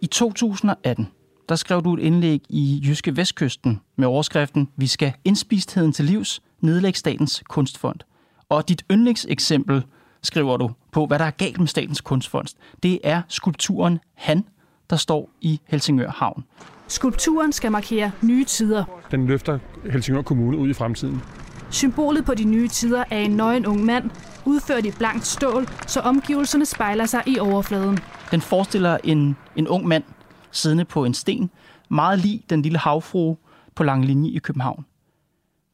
I 0.00 0.06
2018, 0.06 1.08
der 1.48 1.56
skrev 1.56 1.82
du 1.82 1.94
et 1.94 2.00
indlæg 2.00 2.40
i 2.48 2.82
Jyske 2.86 3.16
Vestkysten 3.16 3.80
med 3.96 4.06
overskriften 4.08 4.68
Vi 4.76 4.86
skal 4.86 5.12
indspistheden 5.24 5.92
til 5.92 6.04
livs, 6.04 6.42
nedlægge 6.60 6.98
Statens 6.98 7.42
Kunstfond. 7.48 8.00
Og 8.48 8.68
dit 8.68 8.84
yndlingseksempel, 8.90 9.82
skriver 10.22 10.56
du, 10.56 10.70
på 10.92 11.06
hvad 11.06 11.18
der 11.18 11.24
er 11.24 11.30
galt 11.30 11.58
med 11.58 11.66
Statens 11.66 12.00
Kunstfond, 12.00 12.46
det 12.82 12.98
er 13.04 13.22
skulpturen 13.28 13.98
Han, 14.14 14.44
der 14.90 14.96
står 14.96 15.30
i 15.40 15.60
Helsingør 15.64 16.10
Havn. 16.10 16.44
Skulpturen 16.88 17.52
skal 17.52 17.72
markere 17.72 18.10
nye 18.22 18.44
tider. 18.44 18.84
Den 19.10 19.26
løfter 19.26 19.58
Helsingør 19.92 20.22
Kommune 20.22 20.56
ud 20.56 20.68
i 20.68 20.72
fremtiden. 20.72 21.22
Symbolet 21.70 22.24
på 22.24 22.34
de 22.34 22.44
nye 22.44 22.68
tider 22.68 23.04
er 23.10 23.18
en 23.18 23.30
nøgen 23.30 23.66
ung 23.66 23.84
mand, 23.84 24.10
udført 24.44 24.86
i 24.86 24.90
blankt 24.90 25.26
stål, 25.26 25.68
så 25.86 26.00
omgivelserne 26.00 26.66
spejler 26.66 27.06
sig 27.06 27.22
i 27.26 27.38
overfladen. 27.38 27.98
Den 28.30 28.40
forestiller 28.40 28.98
en, 29.04 29.36
en 29.56 29.68
ung 29.68 29.86
mand 29.86 30.04
siddende 30.52 30.84
på 30.84 31.04
en 31.04 31.14
sten, 31.14 31.50
meget 31.88 32.18
lig 32.18 32.42
den 32.50 32.62
lille 32.62 32.78
havfrue 32.78 33.36
på 33.74 33.82
lang 33.84 34.04
linje 34.04 34.30
i 34.30 34.38
København. 34.38 34.84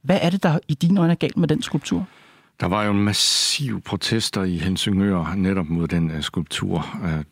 Hvad 0.03 0.19
er 0.23 0.31
det, 0.31 0.43
der 0.43 0.59
i 0.69 0.75
dine 0.75 1.01
øjne 1.01 1.13
er 1.13 1.17
galt 1.17 1.37
med 1.37 1.49
den 1.49 1.63
skulptur? 1.63 2.07
Der 2.61 2.67
var 2.67 2.85
jo 2.85 2.91
en 2.91 3.05
massiv 3.05 3.81
protester 3.81 4.43
i 4.43 4.59
Helsingør 4.59 5.35
netop 5.37 5.69
mod 5.69 5.89
den 5.89 6.11
uh, 6.11 6.21
skulptur. 6.21 6.87
Uh, 7.03 7.25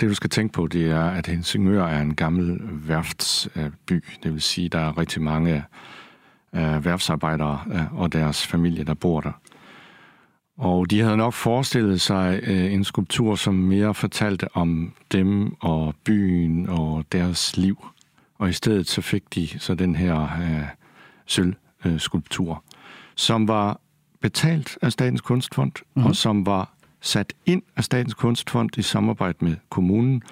det 0.00 0.08
du 0.08 0.14
skal 0.14 0.30
tænke 0.30 0.52
på, 0.52 0.66
det 0.66 0.90
er, 0.90 1.04
at 1.04 1.26
Helsingør 1.26 1.86
er 1.86 2.00
en 2.00 2.14
gammel 2.14 2.60
værftsby. 2.62 3.92
Uh, 3.92 4.22
det 4.22 4.32
vil 4.32 4.42
sige, 4.42 4.68
der 4.68 4.78
er 4.78 4.98
rigtig 4.98 5.22
mange 5.22 5.64
uh, 6.52 6.84
værftsarbejdere 6.84 7.60
uh, 7.66 8.00
og 8.00 8.12
deres 8.12 8.46
familie, 8.46 8.84
der 8.84 8.94
bor 8.94 9.20
der. 9.20 9.32
Og 10.58 10.90
de 10.90 11.00
havde 11.00 11.16
nok 11.16 11.32
forestillet 11.32 12.00
sig 12.00 12.40
uh, 12.42 12.72
en 12.72 12.84
skulptur, 12.84 13.34
som 13.34 13.54
mere 13.54 13.94
fortalte 13.94 14.56
om 14.56 14.92
dem 15.12 15.56
og 15.60 15.94
byen 16.04 16.68
og 16.68 17.04
deres 17.12 17.56
liv. 17.56 17.86
Og 18.38 18.48
i 18.48 18.52
stedet 18.52 18.88
så 18.88 19.00
fik 19.00 19.34
de 19.34 19.58
så 19.58 19.74
den 19.74 19.96
her 19.96 20.28
øh, 21.84 21.98
skulptur, 21.98 22.62
som 23.14 23.48
var 23.48 23.80
betalt 24.20 24.78
af 24.82 24.92
Statens 24.92 25.20
Kunstfond, 25.20 25.72
mm-hmm. 25.76 26.08
og 26.08 26.16
som 26.16 26.46
var 26.46 26.74
sat 27.00 27.32
ind 27.46 27.62
af 27.76 27.84
Statens 27.84 28.14
Kunstfond 28.14 28.78
i 28.78 28.82
samarbejde 28.82 29.38
med 29.40 29.56
kommunen, 29.68 30.22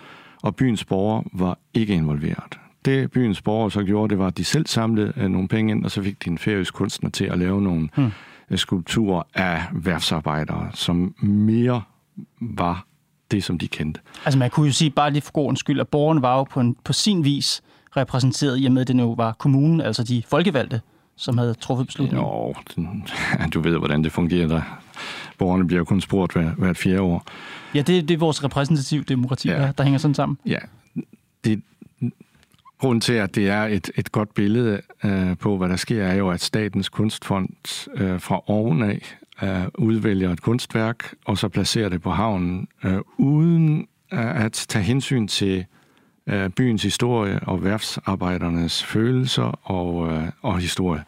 og 0.43 0.57
byens 0.57 0.85
borgere 0.85 1.25
var 1.33 1.59
ikke 1.75 1.95
involveret. 1.95 2.59
Det 2.85 3.11
byens 3.11 3.43
borgere 3.43 3.71
så 3.71 3.83
gjorde, 3.83 4.11
det 4.11 4.19
var, 4.19 4.27
at 4.27 4.37
de 4.37 4.45
selv 4.45 4.67
samlede 4.67 5.13
øh, 5.17 5.29
nogle 5.29 5.49
penge 5.49 5.71
ind, 5.71 5.85
og 5.85 5.91
så 5.91 6.03
fik 6.03 6.25
de 6.25 6.31
en 6.31 6.39
færøsk 6.39 6.75
kunstner 6.75 7.11
til 7.11 7.25
at 7.25 7.39
lave 7.39 7.63
nogle 7.63 7.89
mm. 7.97 8.11
Skulpturer 8.55 9.23
af 9.35 9.63
værftsarbejdere, 9.73 10.71
som 10.75 11.15
mere 11.21 11.83
var 12.41 12.87
det, 13.31 13.45
som 13.45 13.59
de 13.59 13.69
kendte. 13.69 14.01
Altså 14.25 14.39
man 14.39 14.51
kunne 14.51 14.67
jo 14.67 14.73
sige, 14.73 14.91
bare 14.91 15.11
lige 15.11 15.23
for 15.23 15.33
god 15.33 15.57
skyld, 15.57 15.81
at 15.81 15.89
borgerne 15.89 16.23
var 16.23 16.37
jo 16.37 16.45
på, 16.45 16.61
en, 16.61 16.77
på 16.85 16.93
sin 16.93 17.25
vis 17.25 17.63
repræsenteret, 17.97 18.61
i 18.61 18.67
og 18.67 18.73
med 18.73 18.81
at 18.81 18.89
det 18.89 18.97
nu 18.97 19.15
var 19.15 19.33
kommunen, 19.33 19.81
altså 19.81 20.05
de 20.05 20.23
folkevalgte, 20.29 20.81
som 21.17 21.39
havde 21.39 21.55
truffet 21.55 21.87
beslutningen? 21.87 22.27
Jo, 22.27 22.55
du 23.55 23.61
ved, 23.61 23.79
hvordan 23.79 24.05
det 24.05 24.13
fungerer. 24.13 24.49
Der. 24.49 24.63
Borgerne 25.39 25.67
bliver 25.67 25.85
kun 25.85 26.01
spurgt 26.01 26.33
hver, 26.33 26.51
hvert 26.51 26.77
fjerde 26.77 27.01
år. 27.01 27.25
Ja, 27.75 27.83
det, 27.83 28.09
det 28.09 28.15
er 28.15 28.19
vores 28.19 28.45
repræsentative 28.45 29.03
demokrati, 29.03 29.49
ja. 29.49 29.59
der, 29.59 29.73
der 29.73 29.85
hænger 29.85 29.99
sådan 29.99 30.15
sammen. 30.15 30.39
Ja, 30.47 30.59
det, 31.45 31.63
grunden 32.83 33.01
til, 33.01 33.13
at 33.13 33.35
det 33.35 33.49
er 33.49 33.63
et, 33.63 33.91
et 33.97 34.13
godt 34.13 34.35
billede 34.35 34.81
øh, 35.05 35.39
på, 35.39 35.57
hvad 35.57 35.69
der 35.69 35.77
sker, 35.77 36.05
er 36.05 36.15
jo, 36.15 36.31
at 36.31 36.41
Statens 36.41 36.89
Kunstfond 36.89 37.89
øh, 37.95 38.21
fra 38.21 38.51
ovenaf 38.51 39.15
øh, 39.43 39.65
udvælger 39.79 40.33
et 40.33 40.43
kunstværk, 40.43 41.15
og 41.25 41.39
så 41.39 41.49
placerer 41.49 41.89
det 41.89 42.03
på 42.03 42.11
havnen, 42.11 42.69
øh, 42.85 42.99
uden 43.19 43.87
øh, 44.13 44.45
at 44.45 44.53
tage 44.69 44.85
hensyn 44.85 45.29
til 45.29 45.65
øh, 46.27 46.51
byens 46.51 46.83
historie 46.83 47.41
og 47.43 47.65
værfsarbejdernes 47.65 48.85
følelser 48.85 49.71
og, 49.71 50.13
øh, 50.13 50.29
og 50.43 50.59
historie. 50.59 51.05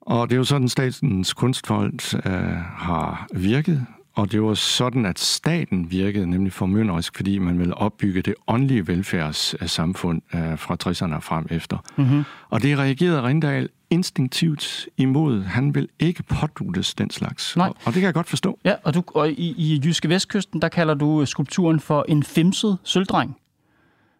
Og 0.00 0.28
det 0.28 0.34
er 0.34 0.38
jo 0.38 0.44
sådan, 0.44 0.68
Statens 0.68 1.32
Kunstfond 1.32 2.16
øh, 2.16 2.32
har 2.76 3.26
virket, 3.34 3.86
og 4.18 4.32
det 4.32 4.42
var 4.42 4.54
sådan, 4.54 5.06
at 5.06 5.18
staten 5.18 5.90
virkede 5.90 6.26
nemlig 6.26 6.52
formynderisk, 6.52 7.16
fordi 7.16 7.38
man 7.38 7.58
ville 7.58 7.74
opbygge 7.74 8.22
det 8.22 8.34
åndelige 8.46 8.86
velfærdssamfund 8.86 10.22
øh, 10.34 10.58
fra 10.58 10.76
60'erne 10.84 11.14
og 11.14 11.22
frem 11.22 11.46
efter. 11.50 11.78
Mm-hmm. 11.96 12.24
Og 12.50 12.62
det 12.62 12.78
reagerede 12.78 13.22
Rindal 13.22 13.68
instinktivt 13.90 14.88
imod. 14.96 15.42
Han 15.42 15.74
vil 15.74 15.88
ikke 15.98 16.22
pådutes 16.22 16.94
den 16.94 17.10
slags. 17.10 17.56
Nej. 17.56 17.68
Og, 17.68 17.76
og 17.84 17.84
det 17.84 17.94
kan 17.94 18.02
jeg 18.02 18.14
godt 18.14 18.28
forstå. 18.28 18.58
Ja, 18.64 18.74
og, 18.82 18.94
du, 18.94 19.02
og 19.06 19.30
i, 19.30 19.54
i 19.56 19.80
Jyske 19.84 20.08
Vestkysten, 20.08 20.62
der 20.62 20.68
kalder 20.68 20.94
du 20.94 21.26
skulpturen 21.26 21.80
for 21.80 22.04
en 22.08 22.22
femset 22.22 22.78
sølvdreng. 22.84 23.36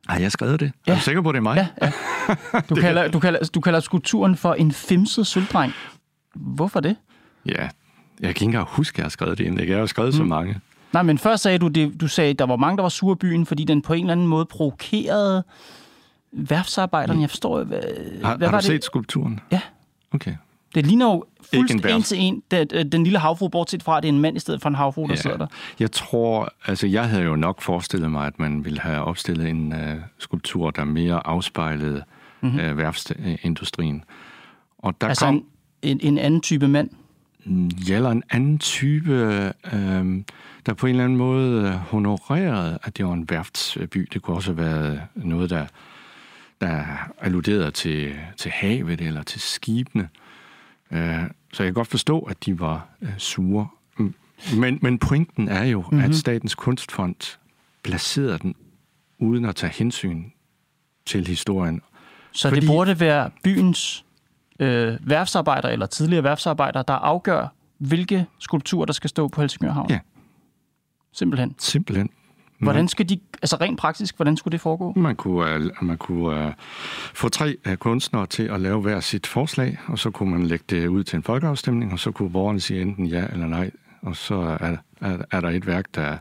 Har 0.08 0.18
jeg 0.20 0.32
skrevet 0.32 0.60
det? 0.60 0.72
Ja. 0.86 0.92
Er 0.92 0.96
du 0.96 1.02
sikker 1.02 1.22
på, 1.22 1.32
det 1.32 1.38
er 1.38 1.42
mig? 1.42 1.56
Ja, 1.56 1.86
ja. 1.86 1.92
Du, 2.68 2.74
kalder, 2.74 3.08
du, 3.08 3.18
kalder, 3.18 3.48
du 3.54 3.60
kalder 3.60 3.80
skulpturen 3.80 4.36
for 4.36 4.54
en 4.54 4.72
femset 4.72 5.26
sølvdreng. 5.26 5.72
Hvorfor 6.34 6.80
det? 6.80 6.96
Ja, 7.46 7.68
jeg 8.20 8.26
kan 8.26 8.28
ikke 8.28 8.44
engang 8.44 8.68
huske, 8.68 8.94
at 8.94 8.98
jeg 8.98 9.04
har 9.04 9.10
skrevet 9.10 9.38
det 9.38 9.44
indlæg. 9.44 9.68
Jeg 9.68 9.76
har 9.76 9.80
jo 9.80 9.86
skrevet 9.86 10.14
mm. 10.14 10.16
så 10.16 10.24
mange. 10.24 10.56
Nej, 10.92 11.02
men 11.02 11.18
først 11.18 11.42
sagde 11.42 11.58
du, 11.58 11.68
det, 11.68 12.00
du 12.00 12.08
sagde, 12.08 12.30
at 12.30 12.38
der 12.38 12.46
var 12.46 12.56
mange, 12.56 12.76
der 12.76 12.82
var 12.82 12.88
sure 12.88 13.16
byen, 13.16 13.46
fordi 13.46 13.64
den 13.64 13.82
på 13.82 13.92
en 13.92 14.00
eller 14.00 14.12
anden 14.12 14.26
måde 14.26 14.44
provokerede 14.44 15.44
værftsarbejderne. 16.32 17.20
Jeg 17.20 17.30
forstår, 17.30 17.64
hvad, 17.64 17.80
Har, 18.24 18.36
hvad 18.36 18.46
har 18.48 18.52
var 18.52 18.60
du 18.60 18.62
det? 18.62 18.64
set 18.64 18.84
skulpturen? 18.84 19.40
Ja. 19.52 19.60
Okay. 20.12 20.34
Det 20.74 20.86
ligner 20.86 21.06
jo 21.06 21.24
fuldstændig 21.54 21.90
en 21.96 22.02
til 22.02 22.18
en, 22.20 22.42
den, 22.50 22.92
den 22.92 23.04
lille 23.04 23.18
havfru, 23.18 23.48
bortset 23.48 23.82
fra, 23.82 23.96
at 23.96 24.02
det 24.02 24.08
er 24.08 24.12
en 24.12 24.20
mand 24.20 24.36
i 24.36 24.40
stedet 24.40 24.62
for 24.62 24.68
en 24.68 24.74
havfru, 24.74 25.06
der 25.06 25.14
sidder 25.14 25.36
der. 25.36 25.46
Jeg 25.80 25.92
tror, 25.92 26.48
altså 26.66 26.86
jeg 26.86 27.08
havde 27.08 27.22
jo 27.22 27.36
nok 27.36 27.62
forestillet 27.62 28.10
mig, 28.10 28.26
at 28.26 28.38
man 28.38 28.64
ville 28.64 28.80
have 28.80 29.04
opstillet 29.04 29.48
en 29.48 29.72
uh, 29.72 30.00
skulptur, 30.18 30.70
der 30.70 30.84
mere 30.84 31.26
afspejlede 31.26 32.02
mm-hmm. 32.40 32.58
uh, 32.70 32.78
værftsindustrien. 32.78 34.04
Og 34.78 35.00
der 35.00 35.08
Altså 35.08 35.24
kom 35.24 35.44
en, 35.82 36.00
en 36.02 36.18
anden 36.18 36.40
type 36.40 36.68
mand. 36.68 36.90
Eller 37.90 38.10
en 38.10 38.22
anden 38.30 38.58
type, 38.58 39.12
øh, 39.72 40.22
der 40.66 40.74
på 40.74 40.86
en 40.86 40.90
eller 40.90 41.04
anden 41.04 41.18
måde 41.18 41.72
honorerede, 41.72 42.78
at 42.82 42.96
det 42.96 43.06
var 43.06 43.12
en 43.12 43.30
værftsby. 43.30 44.08
Det 44.12 44.22
kunne 44.22 44.36
også 44.36 44.54
have 44.54 44.64
været 44.64 45.02
noget, 45.14 45.50
der, 45.50 45.66
der 46.60 46.84
alluderede 47.20 47.70
til, 47.70 48.14
til 48.36 48.50
havet 48.50 49.00
eller 49.00 49.22
til 49.22 49.40
skibene. 49.40 50.08
Øh, 50.92 51.22
så 51.52 51.62
jeg 51.62 51.68
kan 51.68 51.74
godt 51.74 51.88
forstå, 51.88 52.20
at 52.20 52.46
de 52.46 52.60
var 52.60 52.88
øh, 53.02 53.08
sure. 53.18 53.68
Men, 54.56 54.78
men 54.82 54.98
pointen 54.98 55.48
er 55.48 55.64
jo, 55.64 55.80
mm-hmm. 55.80 56.04
at 56.04 56.14
Statens 56.14 56.54
Kunstfond 56.54 57.38
placerede 57.82 58.38
den 58.38 58.54
uden 59.18 59.44
at 59.44 59.56
tage 59.56 59.72
hensyn 59.72 60.24
til 61.06 61.26
historien. 61.26 61.82
Så 62.32 62.48
Fordi- 62.48 62.60
det 62.60 62.68
burde 62.68 63.00
være 63.00 63.30
byens 63.44 64.04
øh, 64.58 64.96
værftsarbejdere 65.00 65.72
eller 65.72 65.86
tidligere 65.86 66.24
værftsarbejdere, 66.24 66.84
der 66.88 66.94
afgør, 66.94 67.46
hvilke 67.78 68.26
skulpturer, 68.38 68.86
der 68.86 68.92
skal 68.92 69.10
stå 69.10 69.28
på 69.28 69.40
Helsingør 69.40 69.72
Havn. 69.72 69.90
Ja. 69.90 69.98
Simpelthen. 71.12 71.54
Simpelthen. 71.58 72.10
Hvordan 72.60 72.88
skal 72.88 73.08
de, 73.08 73.20
altså 73.42 73.56
rent 73.60 73.78
praktisk, 73.78 74.16
hvordan 74.16 74.36
skulle 74.36 74.52
det 74.52 74.60
foregå? 74.60 74.92
Man 74.96 75.16
kunne, 75.16 75.54
øh, 75.54 75.70
man 75.82 75.98
kunne 75.98 76.46
uh, 76.46 76.52
få 77.14 77.28
tre 77.28 77.56
uh, 77.68 77.74
kunstnere 77.74 78.26
til 78.26 78.42
at 78.42 78.60
lave 78.60 78.80
hver 78.80 79.00
sit 79.00 79.26
forslag, 79.26 79.78
og 79.86 79.98
så 79.98 80.10
kunne 80.10 80.30
man 80.30 80.46
lægge 80.46 80.64
det 80.70 80.86
ud 80.86 81.04
til 81.04 81.16
en 81.16 81.22
folkeafstemning, 81.22 81.92
og 81.92 81.98
så 81.98 82.10
kunne 82.10 82.30
borgerne 82.30 82.60
sige 82.60 82.82
enten 82.82 83.06
ja 83.06 83.26
eller 83.32 83.46
nej. 83.46 83.70
Og 84.02 84.16
så 84.16 84.34
er, 84.34 84.76
er, 85.00 85.18
er 85.30 85.40
der 85.40 85.48
et 85.48 85.66
værk, 85.66 85.86
der, 85.94 86.16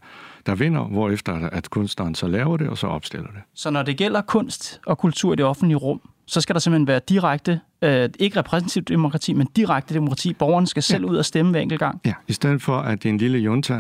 der 0.46 0.56
vinder, 0.56 0.84
hvorefter 0.84 1.50
at 1.50 1.70
kunstneren 1.70 2.16
så 2.16 2.28
laver 2.28 2.58
det, 2.58 2.70
og 2.70 2.78
så 2.78 2.88
opstiller 2.88 3.28
det. 3.28 3.42
Så 3.54 3.70
når 3.70 3.84
det 3.84 3.98
gælder 3.98 4.22
kunst 4.22 4.82
og 4.86 4.98
kultur 4.98 5.34
i 5.34 5.36
det 5.36 5.46
offentlige 5.46 5.78
rum, 5.78 6.02
så 6.28 6.42
skal 6.42 6.54
der 6.54 6.60
simpelthen 6.60 6.88
være 6.88 7.00
direkte, 7.10 7.60
øh, 7.82 8.10
ikke 8.20 8.40
repræsentativt 8.40 8.90
demokrati, 8.90 9.34
men 9.34 9.48
direkte 9.56 9.94
demokrati. 9.94 10.34
Borgerne 10.34 10.68
skal 10.68 10.84
selv 10.84 11.06
ud 11.06 11.18
og 11.18 11.26
stemme 11.26 11.52
hver 11.52 11.60
enkelt 11.60 11.80
gang. 11.80 12.02
Ja, 12.06 12.14
i 12.28 12.34
stedet 12.34 12.62
for, 12.62 12.78
at 12.78 13.04
det 13.04 13.10
er 13.10 13.14
en 13.14 13.18
lille 13.18 13.38
junta 13.38 13.74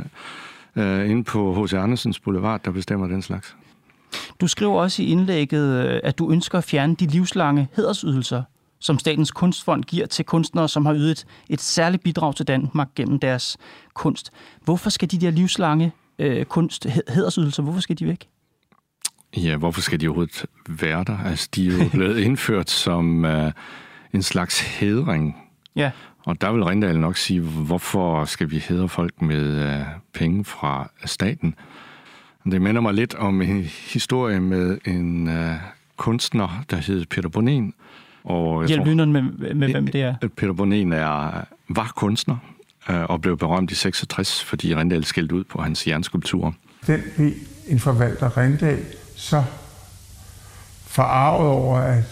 uh, 0.75 1.10
inde 1.10 1.24
på 1.24 1.63
H.C. 1.63 1.74
Andersens 1.74 2.20
Boulevard, 2.20 2.63
der 2.63 2.72
bestemmer 2.72 3.08
den 3.08 3.22
slags. 3.22 3.56
Du 4.42 4.48
skriver 4.48 4.82
også 4.82 5.04
i 5.04 5.06
indlægget, 5.06 5.86
øh, 5.86 6.00
at 6.04 6.18
du 6.18 6.32
ønsker 6.32 6.58
at 6.58 6.63
fjerne 6.63 6.96
de 6.96 7.06
livslange 7.06 7.68
hædersydelser, 7.75 8.44
som 8.80 9.00
Statens 9.00 9.32
Kunstfond 9.32 9.84
giver 9.84 10.06
til 10.06 10.25
kunstnere, 10.25 10.70
som 10.70 10.86
har 10.86 10.96
ydet 10.96 11.25
et 11.50 11.62
særligt 11.62 12.04
bidrag 12.04 12.36
til 12.36 12.48
Danmark 12.48 12.89
gennem 12.96 13.20
deres 13.20 13.58
kunst. 13.94 14.32
Hvorfor 14.63 14.89
skal 14.89 15.12
de 15.12 15.18
der 15.18 15.32
livslange 15.32 15.92
øh, 16.20 16.46
kunst, 16.46 16.88
hædersydelser, 17.10 17.63
hvorfor 17.63 17.80
skal 17.80 18.00
de 18.00 18.06
væk? 18.06 18.27
Ja, 19.38 19.57
hvorfor 19.57 19.81
skal 19.81 20.01
de 20.01 20.07
overhovedet 20.07 20.46
være 20.69 21.03
der? 21.03 21.17
Altså, 21.25 21.50
de 21.55 21.67
er 21.67 21.72
jo 21.72 21.89
blevet 21.93 22.19
indført 22.19 22.69
som 22.69 23.25
uh, 23.25 23.51
en 24.13 24.24
slags 24.24 24.62
hedring 24.79 25.35
Ja, 25.77 25.92
Og 26.20 26.42
der 26.42 26.51
vil 26.51 26.63
Rindal 26.63 27.00
nok 27.00 27.18
sige, 27.18 27.42
hvorfor 27.42 28.25
skal 28.25 28.51
vi 28.51 28.59
hædre 28.59 28.90
folk 28.90 29.22
med 29.22 29.70
øh, 29.70 29.81
penge 30.13 30.46
fra 30.46 30.90
staten? 31.05 31.55
Det 32.51 32.61
minder 32.61 32.81
mig 32.81 32.94
lidt 32.94 33.16
om 33.16 33.42
en 33.42 33.63
historie 33.94 34.40
med 34.40 34.77
en 34.85 35.29
øh, 35.29 35.55
kunstner, 35.98 36.63
der 36.70 36.77
hed 36.77 37.05
Peter 37.05 37.29
Bonin. 37.29 37.74
Og 38.24 38.68
hjælp 38.68 38.85
lytteren 38.85 39.11
med, 39.11 39.22
med 39.53 39.70
hvem 39.70 39.87
det 39.87 40.01
er. 40.01 40.16
Peter 40.37 40.53
Bonin 40.53 40.94
er, 40.94 41.46
var 41.70 41.92
kunstner 41.96 42.37
øh, 42.90 43.03
og 43.03 43.22
blev 43.22 43.37
berømt 43.37 43.72
i 43.72 43.75
66, 43.75 44.44
fordi 44.44 44.75
Rindal 44.75 45.03
skældte 45.03 45.35
ud 45.35 45.44
på 45.44 45.61
hans 45.61 45.87
jernskulpturer. 45.87 46.51
Den 46.87 47.01
blev 47.16 47.31
en 47.68 47.79
forvalter 47.79 48.37
Rindal 48.37 48.79
så 49.18 49.44
forarvet 50.86 51.48
over, 51.50 51.77
at, 51.77 52.03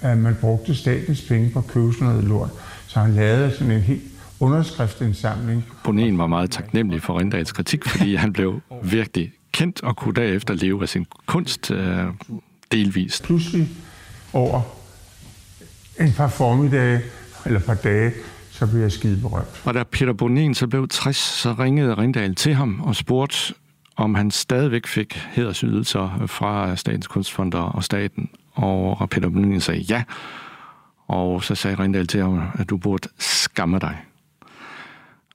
at 0.00 0.18
man 0.18 0.36
brugte 0.40 0.74
statens 0.74 1.22
penge 1.22 1.50
på 1.50 1.58
at 1.58 1.66
købe 1.66 1.92
sådan 1.92 2.08
noget 2.08 2.24
lort. 2.24 2.50
Så 2.86 3.00
han 3.00 3.14
lavede 3.14 3.52
sådan 3.52 3.70
en 3.70 3.80
helt 3.80 4.02
underskriftsindsamling. 4.40 5.64
Bonin 5.84 6.18
var 6.18 6.26
meget 6.26 6.50
taknemmelig 6.50 7.02
for 7.02 7.18
Rindals 7.18 7.52
kritik, 7.52 7.88
fordi 7.88 8.14
han 8.24 8.32
blev 8.32 8.60
virkelig 8.82 9.32
kendt 9.52 9.82
og 9.82 9.96
kunne 9.96 10.14
derefter 10.14 10.54
leve 10.54 10.82
af 10.82 10.88
sin 10.88 11.06
kunst 11.26 11.70
øh, 11.70 12.06
delvist. 12.72 13.24
Pludselig 13.24 13.68
over 14.32 14.60
en 16.00 16.12
par 16.12 16.28
formiddage, 16.28 17.00
eller 17.46 17.60
par 17.60 17.74
dage, 17.74 18.12
så 18.50 18.66
blev 18.66 18.80
jeg 18.80 18.92
skide 18.92 19.20
berømt. 19.20 19.62
Og 19.64 19.74
da 19.74 19.82
Peter 19.82 20.12
Bonin 20.12 20.54
så 20.54 20.66
blev 20.66 20.88
60, 20.88 21.16
så 21.16 21.52
ringede 21.52 21.94
Rindal 21.94 22.34
til 22.34 22.54
ham 22.54 22.80
og 22.80 22.96
spurgte, 22.96 23.54
om 23.96 24.14
han 24.14 24.30
stadigvæk 24.30 24.86
fik 24.86 25.14
hædersydelser 25.14 26.24
fra 26.26 26.76
Statens 26.76 27.06
Kunstfond 27.06 27.54
og 27.54 27.84
staten. 27.84 28.30
Og 28.54 29.10
Peter 29.10 29.28
Blinding 29.28 29.62
sagde 29.62 29.80
ja. 29.80 30.02
Og 31.08 31.44
så 31.44 31.54
sagde 31.54 31.78
Rindal 31.78 32.06
til 32.06 32.20
ham, 32.20 32.42
at 32.54 32.70
du 32.70 32.76
burde 32.76 33.08
skamme 33.18 33.78
dig. 33.78 33.96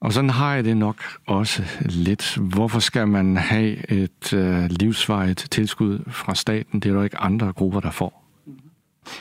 Og 0.02 0.14
sådan 0.14 0.30
har 0.30 0.54
jeg 0.54 0.64
det 0.64 0.78
nok 0.78 0.96
også 1.28 1.64
lidt. 1.82 2.38
Hvorfor 2.38 2.80
skal 2.80 3.08
man 3.08 3.38
have 3.38 3.92
et 3.92 4.34
øh, 4.34 4.66
livsvarigt 4.70 5.48
tilskud 5.52 6.00
fra 6.08 6.36
staten? 6.36 6.80
Det 6.80 6.90
er 6.90 6.96
der 6.96 7.04
ikke 7.04 7.18
andre 7.18 7.54
grupper, 7.54 7.80
der 7.80 7.92
får. 7.92 8.26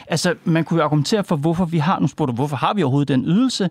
Altså, 0.07 0.35
man 0.45 0.65
kunne 0.65 0.79
jo 0.79 0.85
argumentere 0.85 1.25
for, 1.25 1.37
hvorfor 1.37 1.65
vi 1.65 1.79
har, 1.79 2.01
nu 2.01 2.07
spurgte 2.07 2.31
du, 2.31 2.35
hvorfor 2.35 2.57
har 2.57 2.75
vi 2.75 2.83
overhovedet 2.83 3.09
den 3.09 3.25
ydelse? 3.25 3.71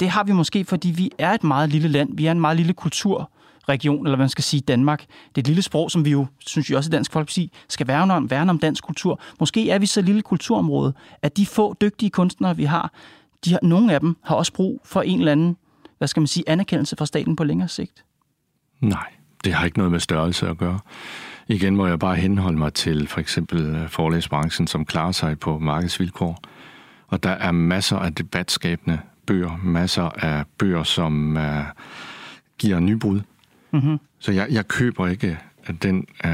Det 0.00 0.08
har 0.10 0.24
vi 0.24 0.32
måske, 0.32 0.64
fordi 0.64 0.90
vi 0.90 1.10
er 1.18 1.32
et 1.32 1.44
meget 1.44 1.70
lille 1.70 1.88
land. 1.88 2.16
Vi 2.16 2.26
er 2.26 2.32
en 2.32 2.40
meget 2.40 2.56
lille 2.56 2.72
kultur 2.72 3.30
region, 3.70 4.06
eller 4.06 4.16
hvad 4.16 4.24
man 4.24 4.28
skal 4.28 4.44
sige, 4.44 4.60
Danmark. 4.60 5.00
Det 5.00 5.38
er 5.38 5.42
et 5.42 5.46
lille 5.46 5.62
sprog, 5.62 5.90
som 5.90 6.04
vi 6.04 6.10
jo, 6.10 6.26
synes 6.38 6.70
jeg 6.70 6.78
også 6.78 6.90
i 6.90 6.92
Dansk 6.92 7.12
Folkeparti, 7.12 7.52
skal 7.68 7.86
værne 7.86 8.14
om, 8.14 8.30
værne 8.30 8.50
om 8.50 8.58
dansk 8.58 8.84
kultur. 8.84 9.20
Måske 9.40 9.70
er 9.70 9.78
vi 9.78 9.86
så 9.86 10.00
et 10.00 10.06
lille 10.06 10.22
kulturområde, 10.22 10.92
at 11.22 11.36
de 11.36 11.46
få 11.46 11.74
dygtige 11.80 12.10
kunstnere, 12.10 12.56
vi 12.56 12.64
har, 12.64 12.92
de 13.44 13.50
har, 13.52 13.58
nogle 13.62 13.94
af 13.94 14.00
dem 14.00 14.16
har 14.22 14.34
også 14.34 14.52
brug 14.52 14.80
for 14.84 15.02
en 15.02 15.18
eller 15.18 15.32
anden, 15.32 15.56
hvad 15.98 16.08
skal 16.08 16.20
man 16.20 16.26
sige, 16.26 16.44
anerkendelse 16.48 16.96
fra 16.96 17.06
staten 17.06 17.36
på 17.36 17.44
længere 17.44 17.68
sigt. 17.68 18.04
Nej, 18.80 19.06
det 19.44 19.54
har 19.54 19.64
ikke 19.64 19.78
noget 19.78 19.92
med 19.92 20.00
størrelse 20.00 20.48
at 20.48 20.58
gøre. 20.58 20.78
Igen 21.48 21.76
må 21.76 21.86
jeg 21.86 21.98
bare 21.98 22.16
henholde 22.16 22.58
mig 22.58 22.74
til 22.74 23.08
for 23.08 23.20
eksempel 23.20 23.60
øh, 23.60 23.88
forlæsbranchen, 23.88 24.66
som 24.66 24.84
klarer 24.84 25.12
sig 25.12 25.38
på 25.38 25.58
markedsvilkår. 25.58 26.42
Og 27.08 27.22
der 27.22 27.30
er 27.30 27.52
masser 27.52 27.96
af 27.96 28.14
debatskabende 28.14 28.98
bøger, 29.26 29.60
masser 29.62 30.02
af 30.02 30.44
bøger, 30.58 30.82
som 30.82 31.36
uh, 31.36 31.42
giver 32.58 32.80
nybrud. 32.80 33.20
Mm-hmm. 33.72 33.98
Så 34.18 34.32
jeg, 34.32 34.46
jeg 34.50 34.68
køber 34.68 35.06
ikke 35.06 35.38
den, 35.82 36.06
uh, 36.24 36.30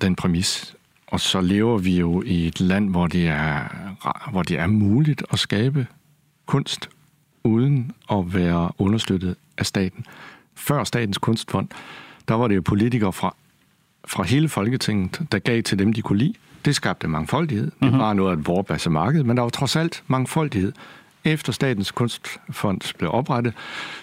den 0.00 0.14
præmis. 0.16 0.74
Og 1.06 1.20
så 1.20 1.40
lever 1.40 1.78
vi 1.78 1.98
jo 1.98 2.22
i 2.26 2.46
et 2.46 2.60
land, 2.60 2.90
hvor 2.90 3.06
det 3.06 3.28
er, 3.28 3.60
hvor 4.30 4.42
det 4.42 4.58
er 4.58 4.66
muligt 4.66 5.22
at 5.32 5.38
skabe 5.38 5.86
kunst 6.46 6.88
uden 7.44 7.92
at 8.12 8.34
være 8.34 8.70
understøttet 8.78 9.36
af 9.58 9.66
staten. 9.66 10.04
Før 10.54 10.84
Statens 10.84 11.18
Kunstfond, 11.18 11.68
der 12.28 12.34
var 12.34 12.48
det 12.48 12.56
jo 12.56 12.60
politikere 12.60 13.12
fra, 13.12 13.34
fra 14.08 14.22
hele 14.22 14.48
Folketinget, 14.48 15.20
der 15.32 15.38
gav 15.38 15.62
til 15.62 15.78
dem, 15.78 15.92
de 15.92 16.02
kunne 16.02 16.18
lide. 16.18 16.34
Det 16.64 16.76
skabte 16.76 17.08
mangfoldighed. 17.08 17.70
Det 17.82 17.92
var 17.92 18.12
noget 18.12 18.30
af 18.30 18.36
et 18.36 18.46
vorbasse 18.46 18.90
marked, 18.90 19.22
men 19.22 19.36
der 19.36 19.42
var 19.42 19.50
trods 19.50 19.76
alt 19.76 20.02
mangfoldighed. 20.06 20.72
Efter 21.24 21.52
Statens 21.52 21.90
Kunstfond 21.90 22.98
blev 22.98 23.10
oprettet, 23.12 23.54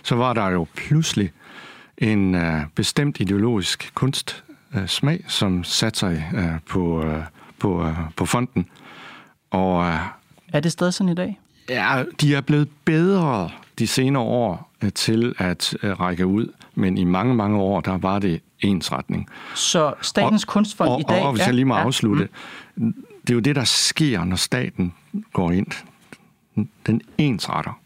så 0.03 0.15
var 0.15 0.33
der 0.33 0.49
jo 0.49 0.67
pludselig 0.75 1.31
en 1.97 2.35
uh, 2.35 2.61
bestemt 2.75 3.19
ideologisk 3.19 3.91
kunstsmag, 3.93 5.19
uh, 5.19 5.29
som 5.29 5.63
satte 5.63 5.99
sig 5.99 6.29
uh, 6.33 6.43
på, 6.69 7.05
uh, 7.05 7.23
på, 7.59 7.81
uh, 7.81 7.97
på 8.15 8.25
fonden. 8.25 8.65
Og 9.51 9.77
uh, 9.77 9.99
Er 10.53 10.59
det 10.59 10.71
stadig 10.71 10.93
sådan 10.93 11.11
i 11.11 11.15
dag? 11.15 11.39
Ja, 11.69 12.03
de 12.21 12.35
er 12.35 12.41
blevet 12.41 12.69
bedre 12.85 13.49
de 13.79 13.87
senere 13.87 14.23
år 14.23 14.71
øh, 14.81 14.91
til 14.91 15.35
at 15.37 15.77
øh, 15.83 15.99
række 15.99 16.25
ud, 16.25 16.47
men 16.75 16.97
i 16.97 17.03
mange, 17.03 17.35
mange 17.35 17.57
år, 17.57 17.81
der 17.81 17.97
var 17.97 18.19
det 18.19 18.41
ensretning. 18.59 19.29
Så 19.55 19.93
Statens 20.01 20.43
og, 20.43 20.47
Kunstfond 20.47 20.89
og, 20.89 20.99
i 20.99 21.03
dag... 21.09 21.21
Og, 21.21 21.27
og 21.27 21.33
hvis 21.33 21.45
jeg 21.45 21.53
lige 21.53 21.65
må 21.65 21.75
ja, 21.75 21.81
afslutte, 21.81 22.29
mm. 22.75 23.05
det 23.21 23.29
er 23.29 23.33
jo 23.33 23.39
det, 23.39 23.55
der 23.55 23.63
sker, 23.63 24.23
når 24.23 24.35
staten 24.35 24.93
går 25.33 25.51
ind. 25.51 25.67
Den 26.85 27.01
ensretter. 27.17 27.79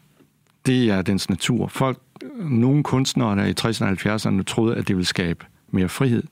Det 0.66 0.90
er 0.90 1.02
dens 1.02 1.28
natur. 1.28 1.68
Folk, 1.68 1.98
nogle 2.38 2.82
kunstnere, 2.82 3.36
der 3.36 3.44
i 3.44 3.54
60'erne 3.60 3.84
og 3.84 4.14
70'erne 4.14 4.42
troede, 4.42 4.76
at 4.76 4.88
det 4.88 4.96
ville 4.96 5.06
skabe 5.06 5.46
mere 5.70 5.88
frihed, 5.88 6.22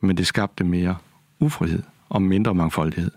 men 0.00 0.16
det 0.16 0.26
skabte 0.26 0.64
mere 0.64 0.96
ufrihed 1.40 1.82
og 2.08 2.22
mindre 2.22 2.54
mangfoldighed. 2.54 3.10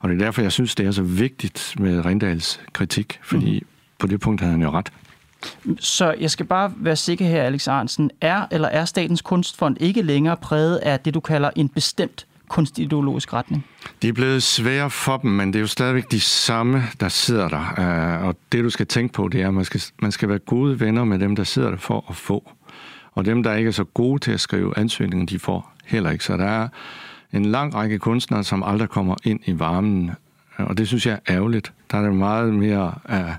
Og 0.00 0.08
det 0.08 0.20
er 0.20 0.24
derfor, 0.24 0.42
jeg 0.42 0.52
synes, 0.52 0.74
det 0.74 0.86
er 0.86 0.90
så 0.90 1.02
vigtigt 1.02 1.74
med 1.78 2.04
Rindals 2.04 2.60
kritik, 2.72 3.20
fordi 3.22 3.60
mm. 3.60 3.66
på 3.98 4.06
det 4.06 4.20
punkt 4.20 4.40
havde 4.40 4.52
han 4.52 4.62
jo 4.62 4.70
ret. 4.70 4.92
Så 5.80 6.14
jeg 6.20 6.30
skal 6.30 6.46
bare 6.46 6.72
være 6.76 6.96
sikker 6.96 7.24
her, 7.24 7.42
Alex 7.42 7.68
Arnsen. 7.68 8.10
Er 8.20 8.46
eller 8.50 8.68
er 8.68 8.84
Statens 8.84 9.22
Kunstfond 9.22 9.76
ikke 9.80 10.02
længere 10.02 10.36
præget 10.36 10.76
af 10.76 11.00
det, 11.00 11.14
du 11.14 11.20
kalder 11.20 11.50
en 11.56 11.68
bestemt 11.68 12.26
kunstideologisk 12.48 13.32
retning? 13.32 13.66
Det 14.02 14.08
er 14.08 14.12
blevet 14.12 14.42
sværere 14.42 14.90
for 14.90 15.16
dem, 15.16 15.30
men 15.30 15.52
det 15.52 15.56
er 15.56 15.60
jo 15.60 15.66
stadigvæk 15.66 16.10
de 16.10 16.20
samme, 16.20 16.82
der 17.00 17.08
sidder 17.08 17.48
der. 17.48 17.80
Øh, 18.18 18.26
og 18.26 18.36
det, 18.52 18.64
du 18.64 18.70
skal 18.70 18.86
tænke 18.86 19.12
på, 19.12 19.28
det 19.28 19.42
er, 19.42 19.48
at 19.48 19.54
man 19.54 19.64
skal, 19.64 19.82
man 20.02 20.12
skal 20.12 20.28
være 20.28 20.38
gode 20.38 20.80
venner 20.80 21.04
med 21.04 21.18
dem, 21.18 21.36
der 21.36 21.44
sidder 21.44 21.70
der 21.70 21.76
for 21.76 22.04
at 22.08 22.16
få. 22.16 22.52
Og 23.12 23.24
dem, 23.24 23.42
der 23.42 23.54
ikke 23.54 23.68
er 23.68 23.72
så 23.72 23.84
gode 23.84 24.18
til 24.18 24.32
at 24.32 24.40
skrive 24.40 24.78
ansøgninger, 24.78 25.26
de 25.26 25.38
får 25.38 25.72
heller 25.84 26.10
ikke. 26.10 26.24
Så 26.24 26.36
der 26.36 26.44
er 26.44 26.68
en 27.32 27.44
lang 27.44 27.74
række 27.74 27.98
kunstnere, 27.98 28.44
som 28.44 28.62
aldrig 28.62 28.88
kommer 28.88 29.14
ind 29.24 29.40
i 29.44 29.58
varmen. 29.58 30.10
Og 30.56 30.78
det 30.78 30.88
synes 30.88 31.06
jeg 31.06 31.12
er 31.26 31.34
ærgerligt. 31.34 31.72
Der 31.90 31.98
er 31.98 32.02
det 32.02 32.14
meget 32.14 32.54
mere... 32.54 32.94
Uh, 33.08 33.34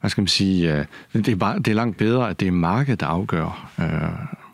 hvad 0.00 0.10
skal 0.10 0.22
man 0.22 0.28
sige, 0.28 0.74
øh, 0.74 0.84
det, 1.12 1.28
er 1.28 1.36
bare, 1.36 1.58
det 1.58 1.68
er 1.68 1.74
langt 1.74 1.96
bedre, 1.96 2.30
at 2.30 2.40
det 2.40 2.48
er 2.48 2.52
markedet, 2.52 3.00
der 3.00 3.06
afgør, 3.06 3.70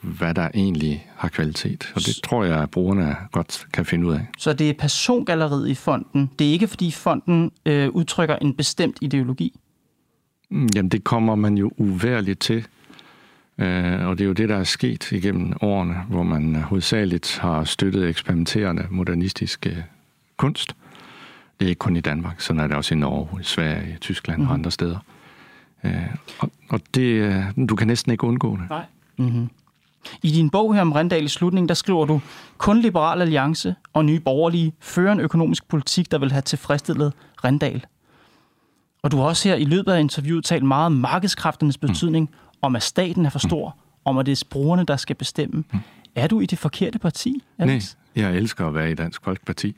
hvad 0.02 0.34
der 0.34 0.48
egentlig 0.54 1.06
har 1.16 1.28
kvalitet. 1.28 1.92
Og 1.94 2.00
det 2.00 2.20
tror 2.24 2.44
jeg, 2.44 2.62
at 2.62 2.70
brugerne 2.70 3.16
godt 3.32 3.66
kan 3.72 3.84
finde 3.84 4.06
ud 4.06 4.14
af. 4.14 4.26
Så 4.38 4.52
det 4.52 4.70
er 4.70 4.74
persongalleriet 4.78 5.68
i 5.68 5.74
fonden. 5.74 6.30
Det 6.38 6.48
er 6.48 6.52
ikke, 6.52 6.66
fordi 6.66 6.90
fonden 6.90 7.50
uh, 7.68 7.72
udtrykker 7.72 8.36
en 8.36 8.54
bestemt 8.54 8.98
ideologi? 9.00 9.60
Mm, 10.50 10.68
jamen, 10.74 10.88
det 10.88 11.04
kommer 11.04 11.34
man 11.34 11.58
jo 11.58 11.72
uværligt 11.76 12.40
til. 12.40 12.66
Øh, 13.58 14.06
og 14.06 14.18
det 14.18 14.24
er 14.24 14.28
jo 14.28 14.32
det, 14.32 14.48
der 14.48 14.56
er 14.56 14.64
sket 14.64 15.12
igennem 15.12 15.52
årene, 15.60 15.94
hvor 16.08 16.22
man 16.22 16.54
hovedsageligt 16.54 17.38
har 17.38 17.64
støttet 17.64 18.08
eksperimenterende 18.08 18.86
modernistisk 18.90 19.66
kunst. 20.36 20.76
Det 21.60 21.66
er 21.66 21.68
ikke 21.68 21.78
kun 21.78 21.96
i 21.96 22.00
Danmark, 22.00 22.40
sådan 22.40 22.60
er 22.60 22.66
det 22.66 22.76
også 22.76 22.94
i 22.94 22.98
Norge, 22.98 23.40
i 23.40 23.44
Sverige, 23.44 23.94
i 23.94 23.98
Tyskland 24.00 24.38
mm-hmm. 24.38 24.50
og 24.50 24.54
mhm. 24.54 24.60
andre 24.60 24.70
steder. 24.70 24.98
Øh, 25.84 25.92
og, 26.38 26.50
og 26.68 26.80
det, 26.94 27.44
du 27.68 27.76
kan 27.76 27.86
næsten 27.86 28.12
ikke 28.12 28.24
undgå 28.24 28.56
det. 28.56 28.68
Nej. 28.70 28.84
Mm-hmm. 29.16 29.48
I 30.22 30.30
din 30.30 30.50
bog 30.50 30.74
her 30.74 30.80
om 30.80 30.92
Rendal 30.92 31.24
i 31.24 31.28
slutningen, 31.28 31.68
der 31.68 31.74
skriver 31.74 32.06
du, 32.06 32.20
kun 32.58 32.80
Liberal 32.80 33.20
Alliance 33.20 33.74
og 33.92 34.04
Nye 34.04 34.20
Borgerlige 34.20 34.72
fører 34.80 35.12
en 35.12 35.20
økonomisk 35.20 35.68
politik, 35.68 36.10
der 36.10 36.18
vil 36.18 36.32
have 36.32 36.42
tilfredsstillet 36.42 37.12
Rendal. 37.44 37.84
Og 39.02 39.10
du 39.10 39.16
har 39.16 39.24
også 39.24 39.48
her 39.48 39.56
i 39.56 39.64
løbet 39.64 39.92
af 39.92 40.00
interviewet 40.00 40.44
talt 40.44 40.64
meget 40.64 40.86
om 40.86 40.92
markedskræfternes 40.92 41.82
mm. 41.82 41.88
betydning, 41.88 42.30
mm 42.30 42.36
om 42.62 42.76
at 42.76 42.82
staten 42.82 43.26
er 43.26 43.30
for 43.30 43.38
stor, 43.38 43.76
mm. 43.76 44.00
om 44.04 44.18
at 44.18 44.26
det 44.26 44.42
er 44.42 44.46
brugerne, 44.50 44.84
der 44.84 44.96
skal 44.96 45.16
bestemme. 45.16 45.64
Mm. 45.72 45.78
Er 46.14 46.26
du 46.26 46.40
i 46.40 46.46
det 46.46 46.58
forkerte 46.58 46.98
parti, 46.98 47.42
Alex? 47.58 47.94
Nej, 48.14 48.24
jeg 48.24 48.36
elsker 48.36 48.66
at 48.66 48.74
være 48.74 48.90
i 48.90 48.94
Dansk 48.94 49.24
Folkeparti. 49.24 49.76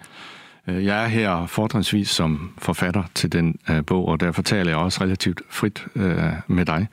Øh, 0.69 0.85
jeg 0.85 1.05
er 1.05 1.09
her 1.09 1.47
fortrinsvis 1.47 2.09
som 2.09 2.51
forfatter 2.59 3.03
til 3.15 3.33
den 3.33 3.57
uh, 3.71 3.85
bog, 3.87 4.09
og 4.09 4.21
derfor 4.21 4.43
taler 4.43 4.71
jeg 4.71 4.79
også 4.79 5.05
relativt 5.05 5.41
frit 5.51 5.87
uh, 5.95 6.03
med 6.47 6.65
dig. 6.65 6.87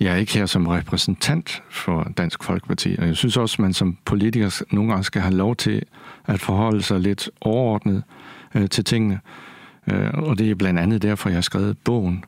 Jeg 0.00 0.12
er 0.12 0.16
ikke 0.16 0.34
her 0.34 0.46
som 0.46 0.66
repræsentant 0.66 1.62
for 1.70 2.12
Dansk 2.16 2.44
Folkeparti, 2.44 2.96
og 2.98 3.06
jeg 3.06 3.16
synes 3.16 3.36
også, 3.36 3.54
at 3.54 3.58
man 3.58 3.72
som 3.72 3.96
politiker 4.04 4.62
nogle 4.70 4.90
gange 4.90 5.04
skal 5.04 5.22
have 5.22 5.34
lov 5.34 5.56
til 5.56 5.82
at 6.26 6.40
forholde 6.40 6.82
sig 6.82 7.00
lidt 7.00 7.30
overordnet 7.40 8.02
til 8.70 8.84
tingene. 8.84 9.20
Og 10.14 10.38
det 10.38 10.50
er 10.50 10.54
blandt 10.54 10.80
andet 10.80 11.02
derfor, 11.02 11.28
jeg 11.28 11.36
har 11.36 11.42
skrevet 11.42 11.78
bogen. 11.78 12.24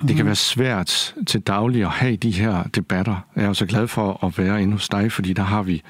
Det 0.00 0.08
kan 0.08 0.16
mhm. 0.16 0.26
være 0.26 0.34
svært 0.34 1.14
til 1.26 1.40
daglig 1.40 1.82
at 1.82 1.88
have 1.88 2.16
de 2.16 2.30
her 2.30 2.62
debatter. 2.62 3.26
Jeg 3.36 3.42
er 3.42 3.46
jo 3.46 3.54
så 3.54 3.66
glad 3.66 3.88
for 3.88 4.24
at 4.26 4.38
være 4.38 4.62
inde 4.62 4.72
hos 4.72 4.88
dig, 4.88 5.12
fordi 5.12 5.32
der 5.32 5.42
har 5.42 5.62
vi 5.62 5.82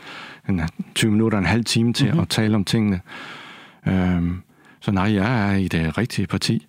en 0.48 0.62
20 0.94 1.10
minutter, 1.10 1.38
en 1.38 1.46
halv 1.46 1.64
time 1.64 1.92
til 1.92 2.06
mm-hmm. 2.06 2.20
at 2.20 2.28
tale 2.28 2.54
om 2.54 2.64
tingene. 2.64 3.00
Øhm, 3.86 4.42
så 4.80 4.90
nej, 4.90 5.14
jeg 5.14 5.50
er 5.50 5.56
i 5.56 5.68
det 5.68 5.98
rigtige 5.98 6.26
parti. 6.26 6.66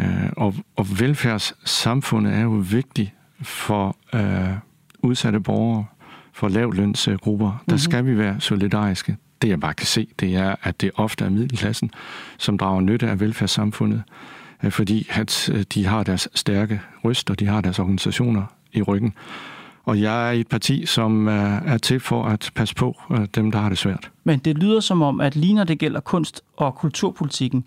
Øh, 0.00 0.06
og, 0.36 0.54
og 0.76 1.00
velfærdssamfundet 1.00 2.34
er 2.34 2.40
jo 2.40 2.64
vigtigt 2.70 3.12
for 3.42 3.96
øh, 4.14 4.54
udsatte 4.98 5.40
borgere, 5.40 5.84
for 6.32 6.48
lavlønsgrupper. 6.48 7.46
Der 7.46 7.52
mm-hmm. 7.52 7.78
skal 7.78 8.06
vi 8.06 8.18
være 8.18 8.40
solidariske. 8.40 9.16
Det 9.42 9.48
jeg 9.48 9.60
bare 9.60 9.74
kan 9.74 9.86
se, 9.86 10.08
det 10.20 10.36
er, 10.36 10.54
at 10.62 10.80
det 10.80 10.90
ofte 10.94 11.24
er 11.24 11.28
middelklassen, 11.28 11.90
som 12.38 12.58
drager 12.58 12.80
nytte 12.80 13.08
af 13.08 13.20
velfærdssamfundet. 13.20 14.02
Øh, 14.62 14.70
fordi 14.70 15.08
at 15.10 15.50
øh, 15.52 15.64
de 15.74 15.86
har 15.86 16.02
deres 16.02 16.28
stærke 16.34 16.80
ryst, 17.04 17.30
og 17.30 17.40
de 17.40 17.46
har 17.46 17.60
deres 17.60 17.78
organisationer 17.78 18.44
i 18.72 18.82
ryggen. 18.82 19.14
Og 19.84 20.00
jeg 20.00 20.28
er 20.28 20.32
i 20.32 20.40
et 20.40 20.48
parti, 20.48 20.86
som 20.86 21.26
er 21.28 21.78
til 21.78 22.00
for 22.00 22.24
at 22.24 22.50
passe 22.54 22.74
på 22.74 23.00
øh, 23.10 23.26
dem, 23.34 23.50
der 23.50 23.58
har 23.58 23.68
det 23.68 23.78
svært. 23.78 24.10
Men 24.24 24.38
det 24.38 24.58
lyder 24.58 24.80
som 24.80 25.02
om, 25.02 25.20
at 25.20 25.36
lige 25.36 25.54
når 25.54 25.64
det 25.64 25.78
gælder 25.78 26.00
kunst- 26.00 26.40
og 26.56 26.74
kulturpolitikken, 26.74 27.64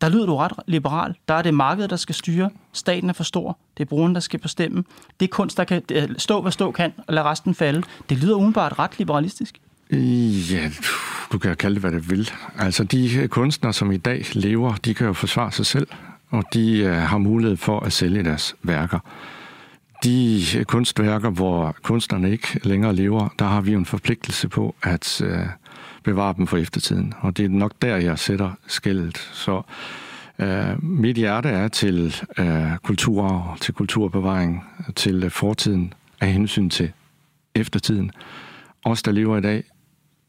der 0.00 0.08
lyder 0.08 0.26
du 0.26 0.36
ret 0.36 0.52
liberal. 0.66 1.14
Der 1.28 1.34
er 1.34 1.42
det 1.42 1.54
markedet, 1.54 1.90
der 1.90 1.96
skal 1.96 2.14
styre. 2.14 2.50
Staten 2.72 3.08
er 3.08 3.12
for 3.12 3.24
stor. 3.24 3.58
Det 3.76 3.84
er 3.84 3.88
brugeren, 3.88 4.14
der 4.14 4.20
skal 4.20 4.40
bestemme. 4.40 4.84
Det 5.20 5.26
er 5.26 5.30
kunst, 5.30 5.56
der 5.56 5.64
kan 5.64 5.82
stå, 6.18 6.42
hvad 6.42 6.52
stå 6.52 6.70
kan, 6.70 6.92
og 7.06 7.14
lade 7.14 7.26
resten 7.26 7.54
falde. 7.54 7.82
Det 8.08 8.18
lyder 8.18 8.34
umiddelbart 8.34 8.78
ret 8.78 8.98
liberalistisk. 8.98 9.60
Ja, 10.52 10.70
du 11.32 11.38
kan 11.38 11.56
kalde 11.56 11.74
det, 11.74 11.82
hvad 11.82 11.92
det 11.92 12.10
vil. 12.10 12.30
Altså, 12.58 12.84
de 12.84 13.28
kunstnere, 13.28 13.72
som 13.72 13.92
i 13.92 13.96
dag 13.96 14.24
lever, 14.32 14.74
de 14.74 14.94
kan 14.94 15.06
jo 15.06 15.12
forsvare 15.12 15.52
sig 15.52 15.66
selv, 15.66 15.88
og 16.30 16.44
de 16.54 16.84
har 16.84 17.18
mulighed 17.18 17.56
for 17.56 17.80
at 17.80 17.92
sælge 17.92 18.24
deres 18.24 18.54
værker. 18.62 18.98
De 20.04 20.42
kunstværker, 20.68 21.30
hvor 21.30 21.76
kunstnerne 21.82 22.30
ikke 22.30 22.60
længere 22.62 22.94
lever, 22.94 23.28
der 23.38 23.44
har 23.44 23.60
vi 23.60 23.72
jo 23.72 23.78
en 23.78 23.86
forpligtelse 23.86 24.48
på 24.48 24.74
at 24.82 25.22
uh, 25.24 25.46
bevare 26.02 26.34
dem 26.36 26.46
for 26.46 26.56
eftertiden. 26.56 27.14
Og 27.20 27.36
det 27.36 27.44
er 27.44 27.48
nok 27.48 27.72
der, 27.82 27.96
jeg 27.96 28.18
sætter 28.18 28.50
skældet. 28.66 29.16
Så 29.16 29.62
uh, 30.38 30.84
mit 30.84 31.16
hjerte 31.16 31.48
er 31.48 31.68
til 31.68 32.14
uh, 32.38 32.76
kultur, 32.82 33.56
til 33.60 33.74
kulturbevaring, 33.74 34.64
til 34.96 35.24
uh, 35.24 35.30
fortiden 35.30 35.92
af 36.20 36.32
hensyn 36.32 36.70
til 36.70 36.92
eftertiden. 37.54 38.10
Os, 38.84 39.02
der 39.02 39.12
lever 39.12 39.36
i 39.36 39.40
dag, 39.40 39.64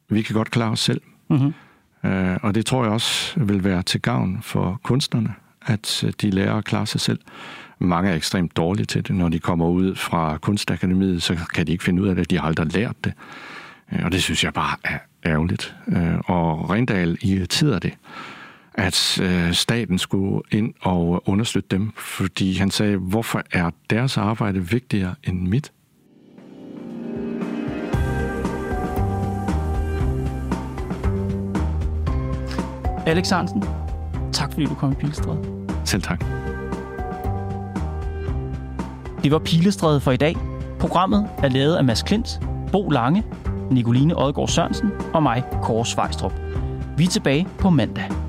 vi 0.10 0.22
kan 0.22 0.36
godt 0.36 0.52
klare 0.52 0.72
os 0.72 0.80
selv. 0.80 1.02
Mm-hmm. 1.30 1.54
Uh, 2.04 2.38
og 2.42 2.56
det 2.56 2.66
tror 2.66 2.84
jeg 2.84 2.94
også 2.94 3.40
vil 3.40 3.64
være 3.64 3.84
til 3.84 4.02
gavn 4.02 4.40
for 4.42 4.80
kunstnerne, 4.84 5.34
at 5.70 6.04
øh, 6.04 6.14
de 6.22 6.30
lærer 6.30 6.56
at 6.56 6.66
klare 6.66 6.88
sig 6.88 7.02
selv. 7.02 7.20
Mange 7.80 8.12
er 8.12 8.16
ekstremt 8.16 8.58
dårlige 8.58 8.86
til 8.86 9.08
det. 9.08 9.16
Når 9.16 9.30
de 9.30 9.40
kommer 9.40 9.68
ud 9.68 9.96
fra 9.96 10.38
kunstakademiet, 10.38 11.24
så 11.24 11.38
kan 11.54 11.68
de 11.68 11.72
ikke 11.72 11.84
finde 11.84 12.02
ud 12.02 12.08
af 12.08 12.16
det. 12.16 12.30
De 12.30 12.40
har 12.40 12.48
aldrig 12.48 12.74
lært 12.74 12.96
det. 13.04 13.14
Øh, 13.94 14.06
og 14.06 14.12
det 14.12 14.24
synes 14.24 14.44
jeg 14.44 14.54
bare 14.54 14.78
er 14.84 14.98
ærgerligt. 15.26 15.76
Øh, 15.88 16.20
og 16.26 16.70
Rindal 16.70 17.18
irriterer 17.22 17.80
det, 17.80 17.94
at 18.74 18.96
staten 19.52 19.98
skulle 19.98 20.42
ind 20.52 20.74
og 20.82 21.30
understøtte 21.30 21.68
dem, 21.72 21.92
fordi 21.98 22.54
han 22.54 22.72
sagde, 22.72 22.98
hvorfor 22.98 23.44
er 23.52 23.70
deres 23.90 24.18
arbejde 24.18 24.70
vigtigere 24.70 25.16
end 25.24 25.48
mit? 25.48 25.72
Alex 33.06 33.30
Hansen, 33.30 33.64
tak 34.32 34.52
fordi 34.54 34.66
du 34.66 34.76
kom 34.76 34.92
i 34.92 34.96
Pilestræde. 34.96 35.59
Selv 35.90 36.02
tak. 36.02 36.20
Det 39.24 39.32
var 39.32 39.40
Pilestræde 39.40 40.00
for 40.00 40.12
i 40.12 40.18
dag. 40.18 40.36
Programmet 40.80 41.30
er 41.44 41.50
lavet 41.50 41.76
af 41.76 41.84
Mads 41.84 42.04
Klint, 42.04 42.40
Bo 42.72 42.90
Lange, 42.90 43.24
Nicoline 43.72 44.18
Odgaard 44.18 44.48
Sørensen 44.48 44.92
og 45.14 45.24
mig, 45.24 45.44
Kåre 45.64 45.86
Svejstrup. 45.86 46.34
Vi 46.98 47.04
er 47.04 47.08
tilbage 47.08 47.48
på 47.60 47.70
mandag. 47.70 48.29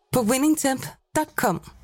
på 0.11 0.21
winningtemp.com. 0.21 1.80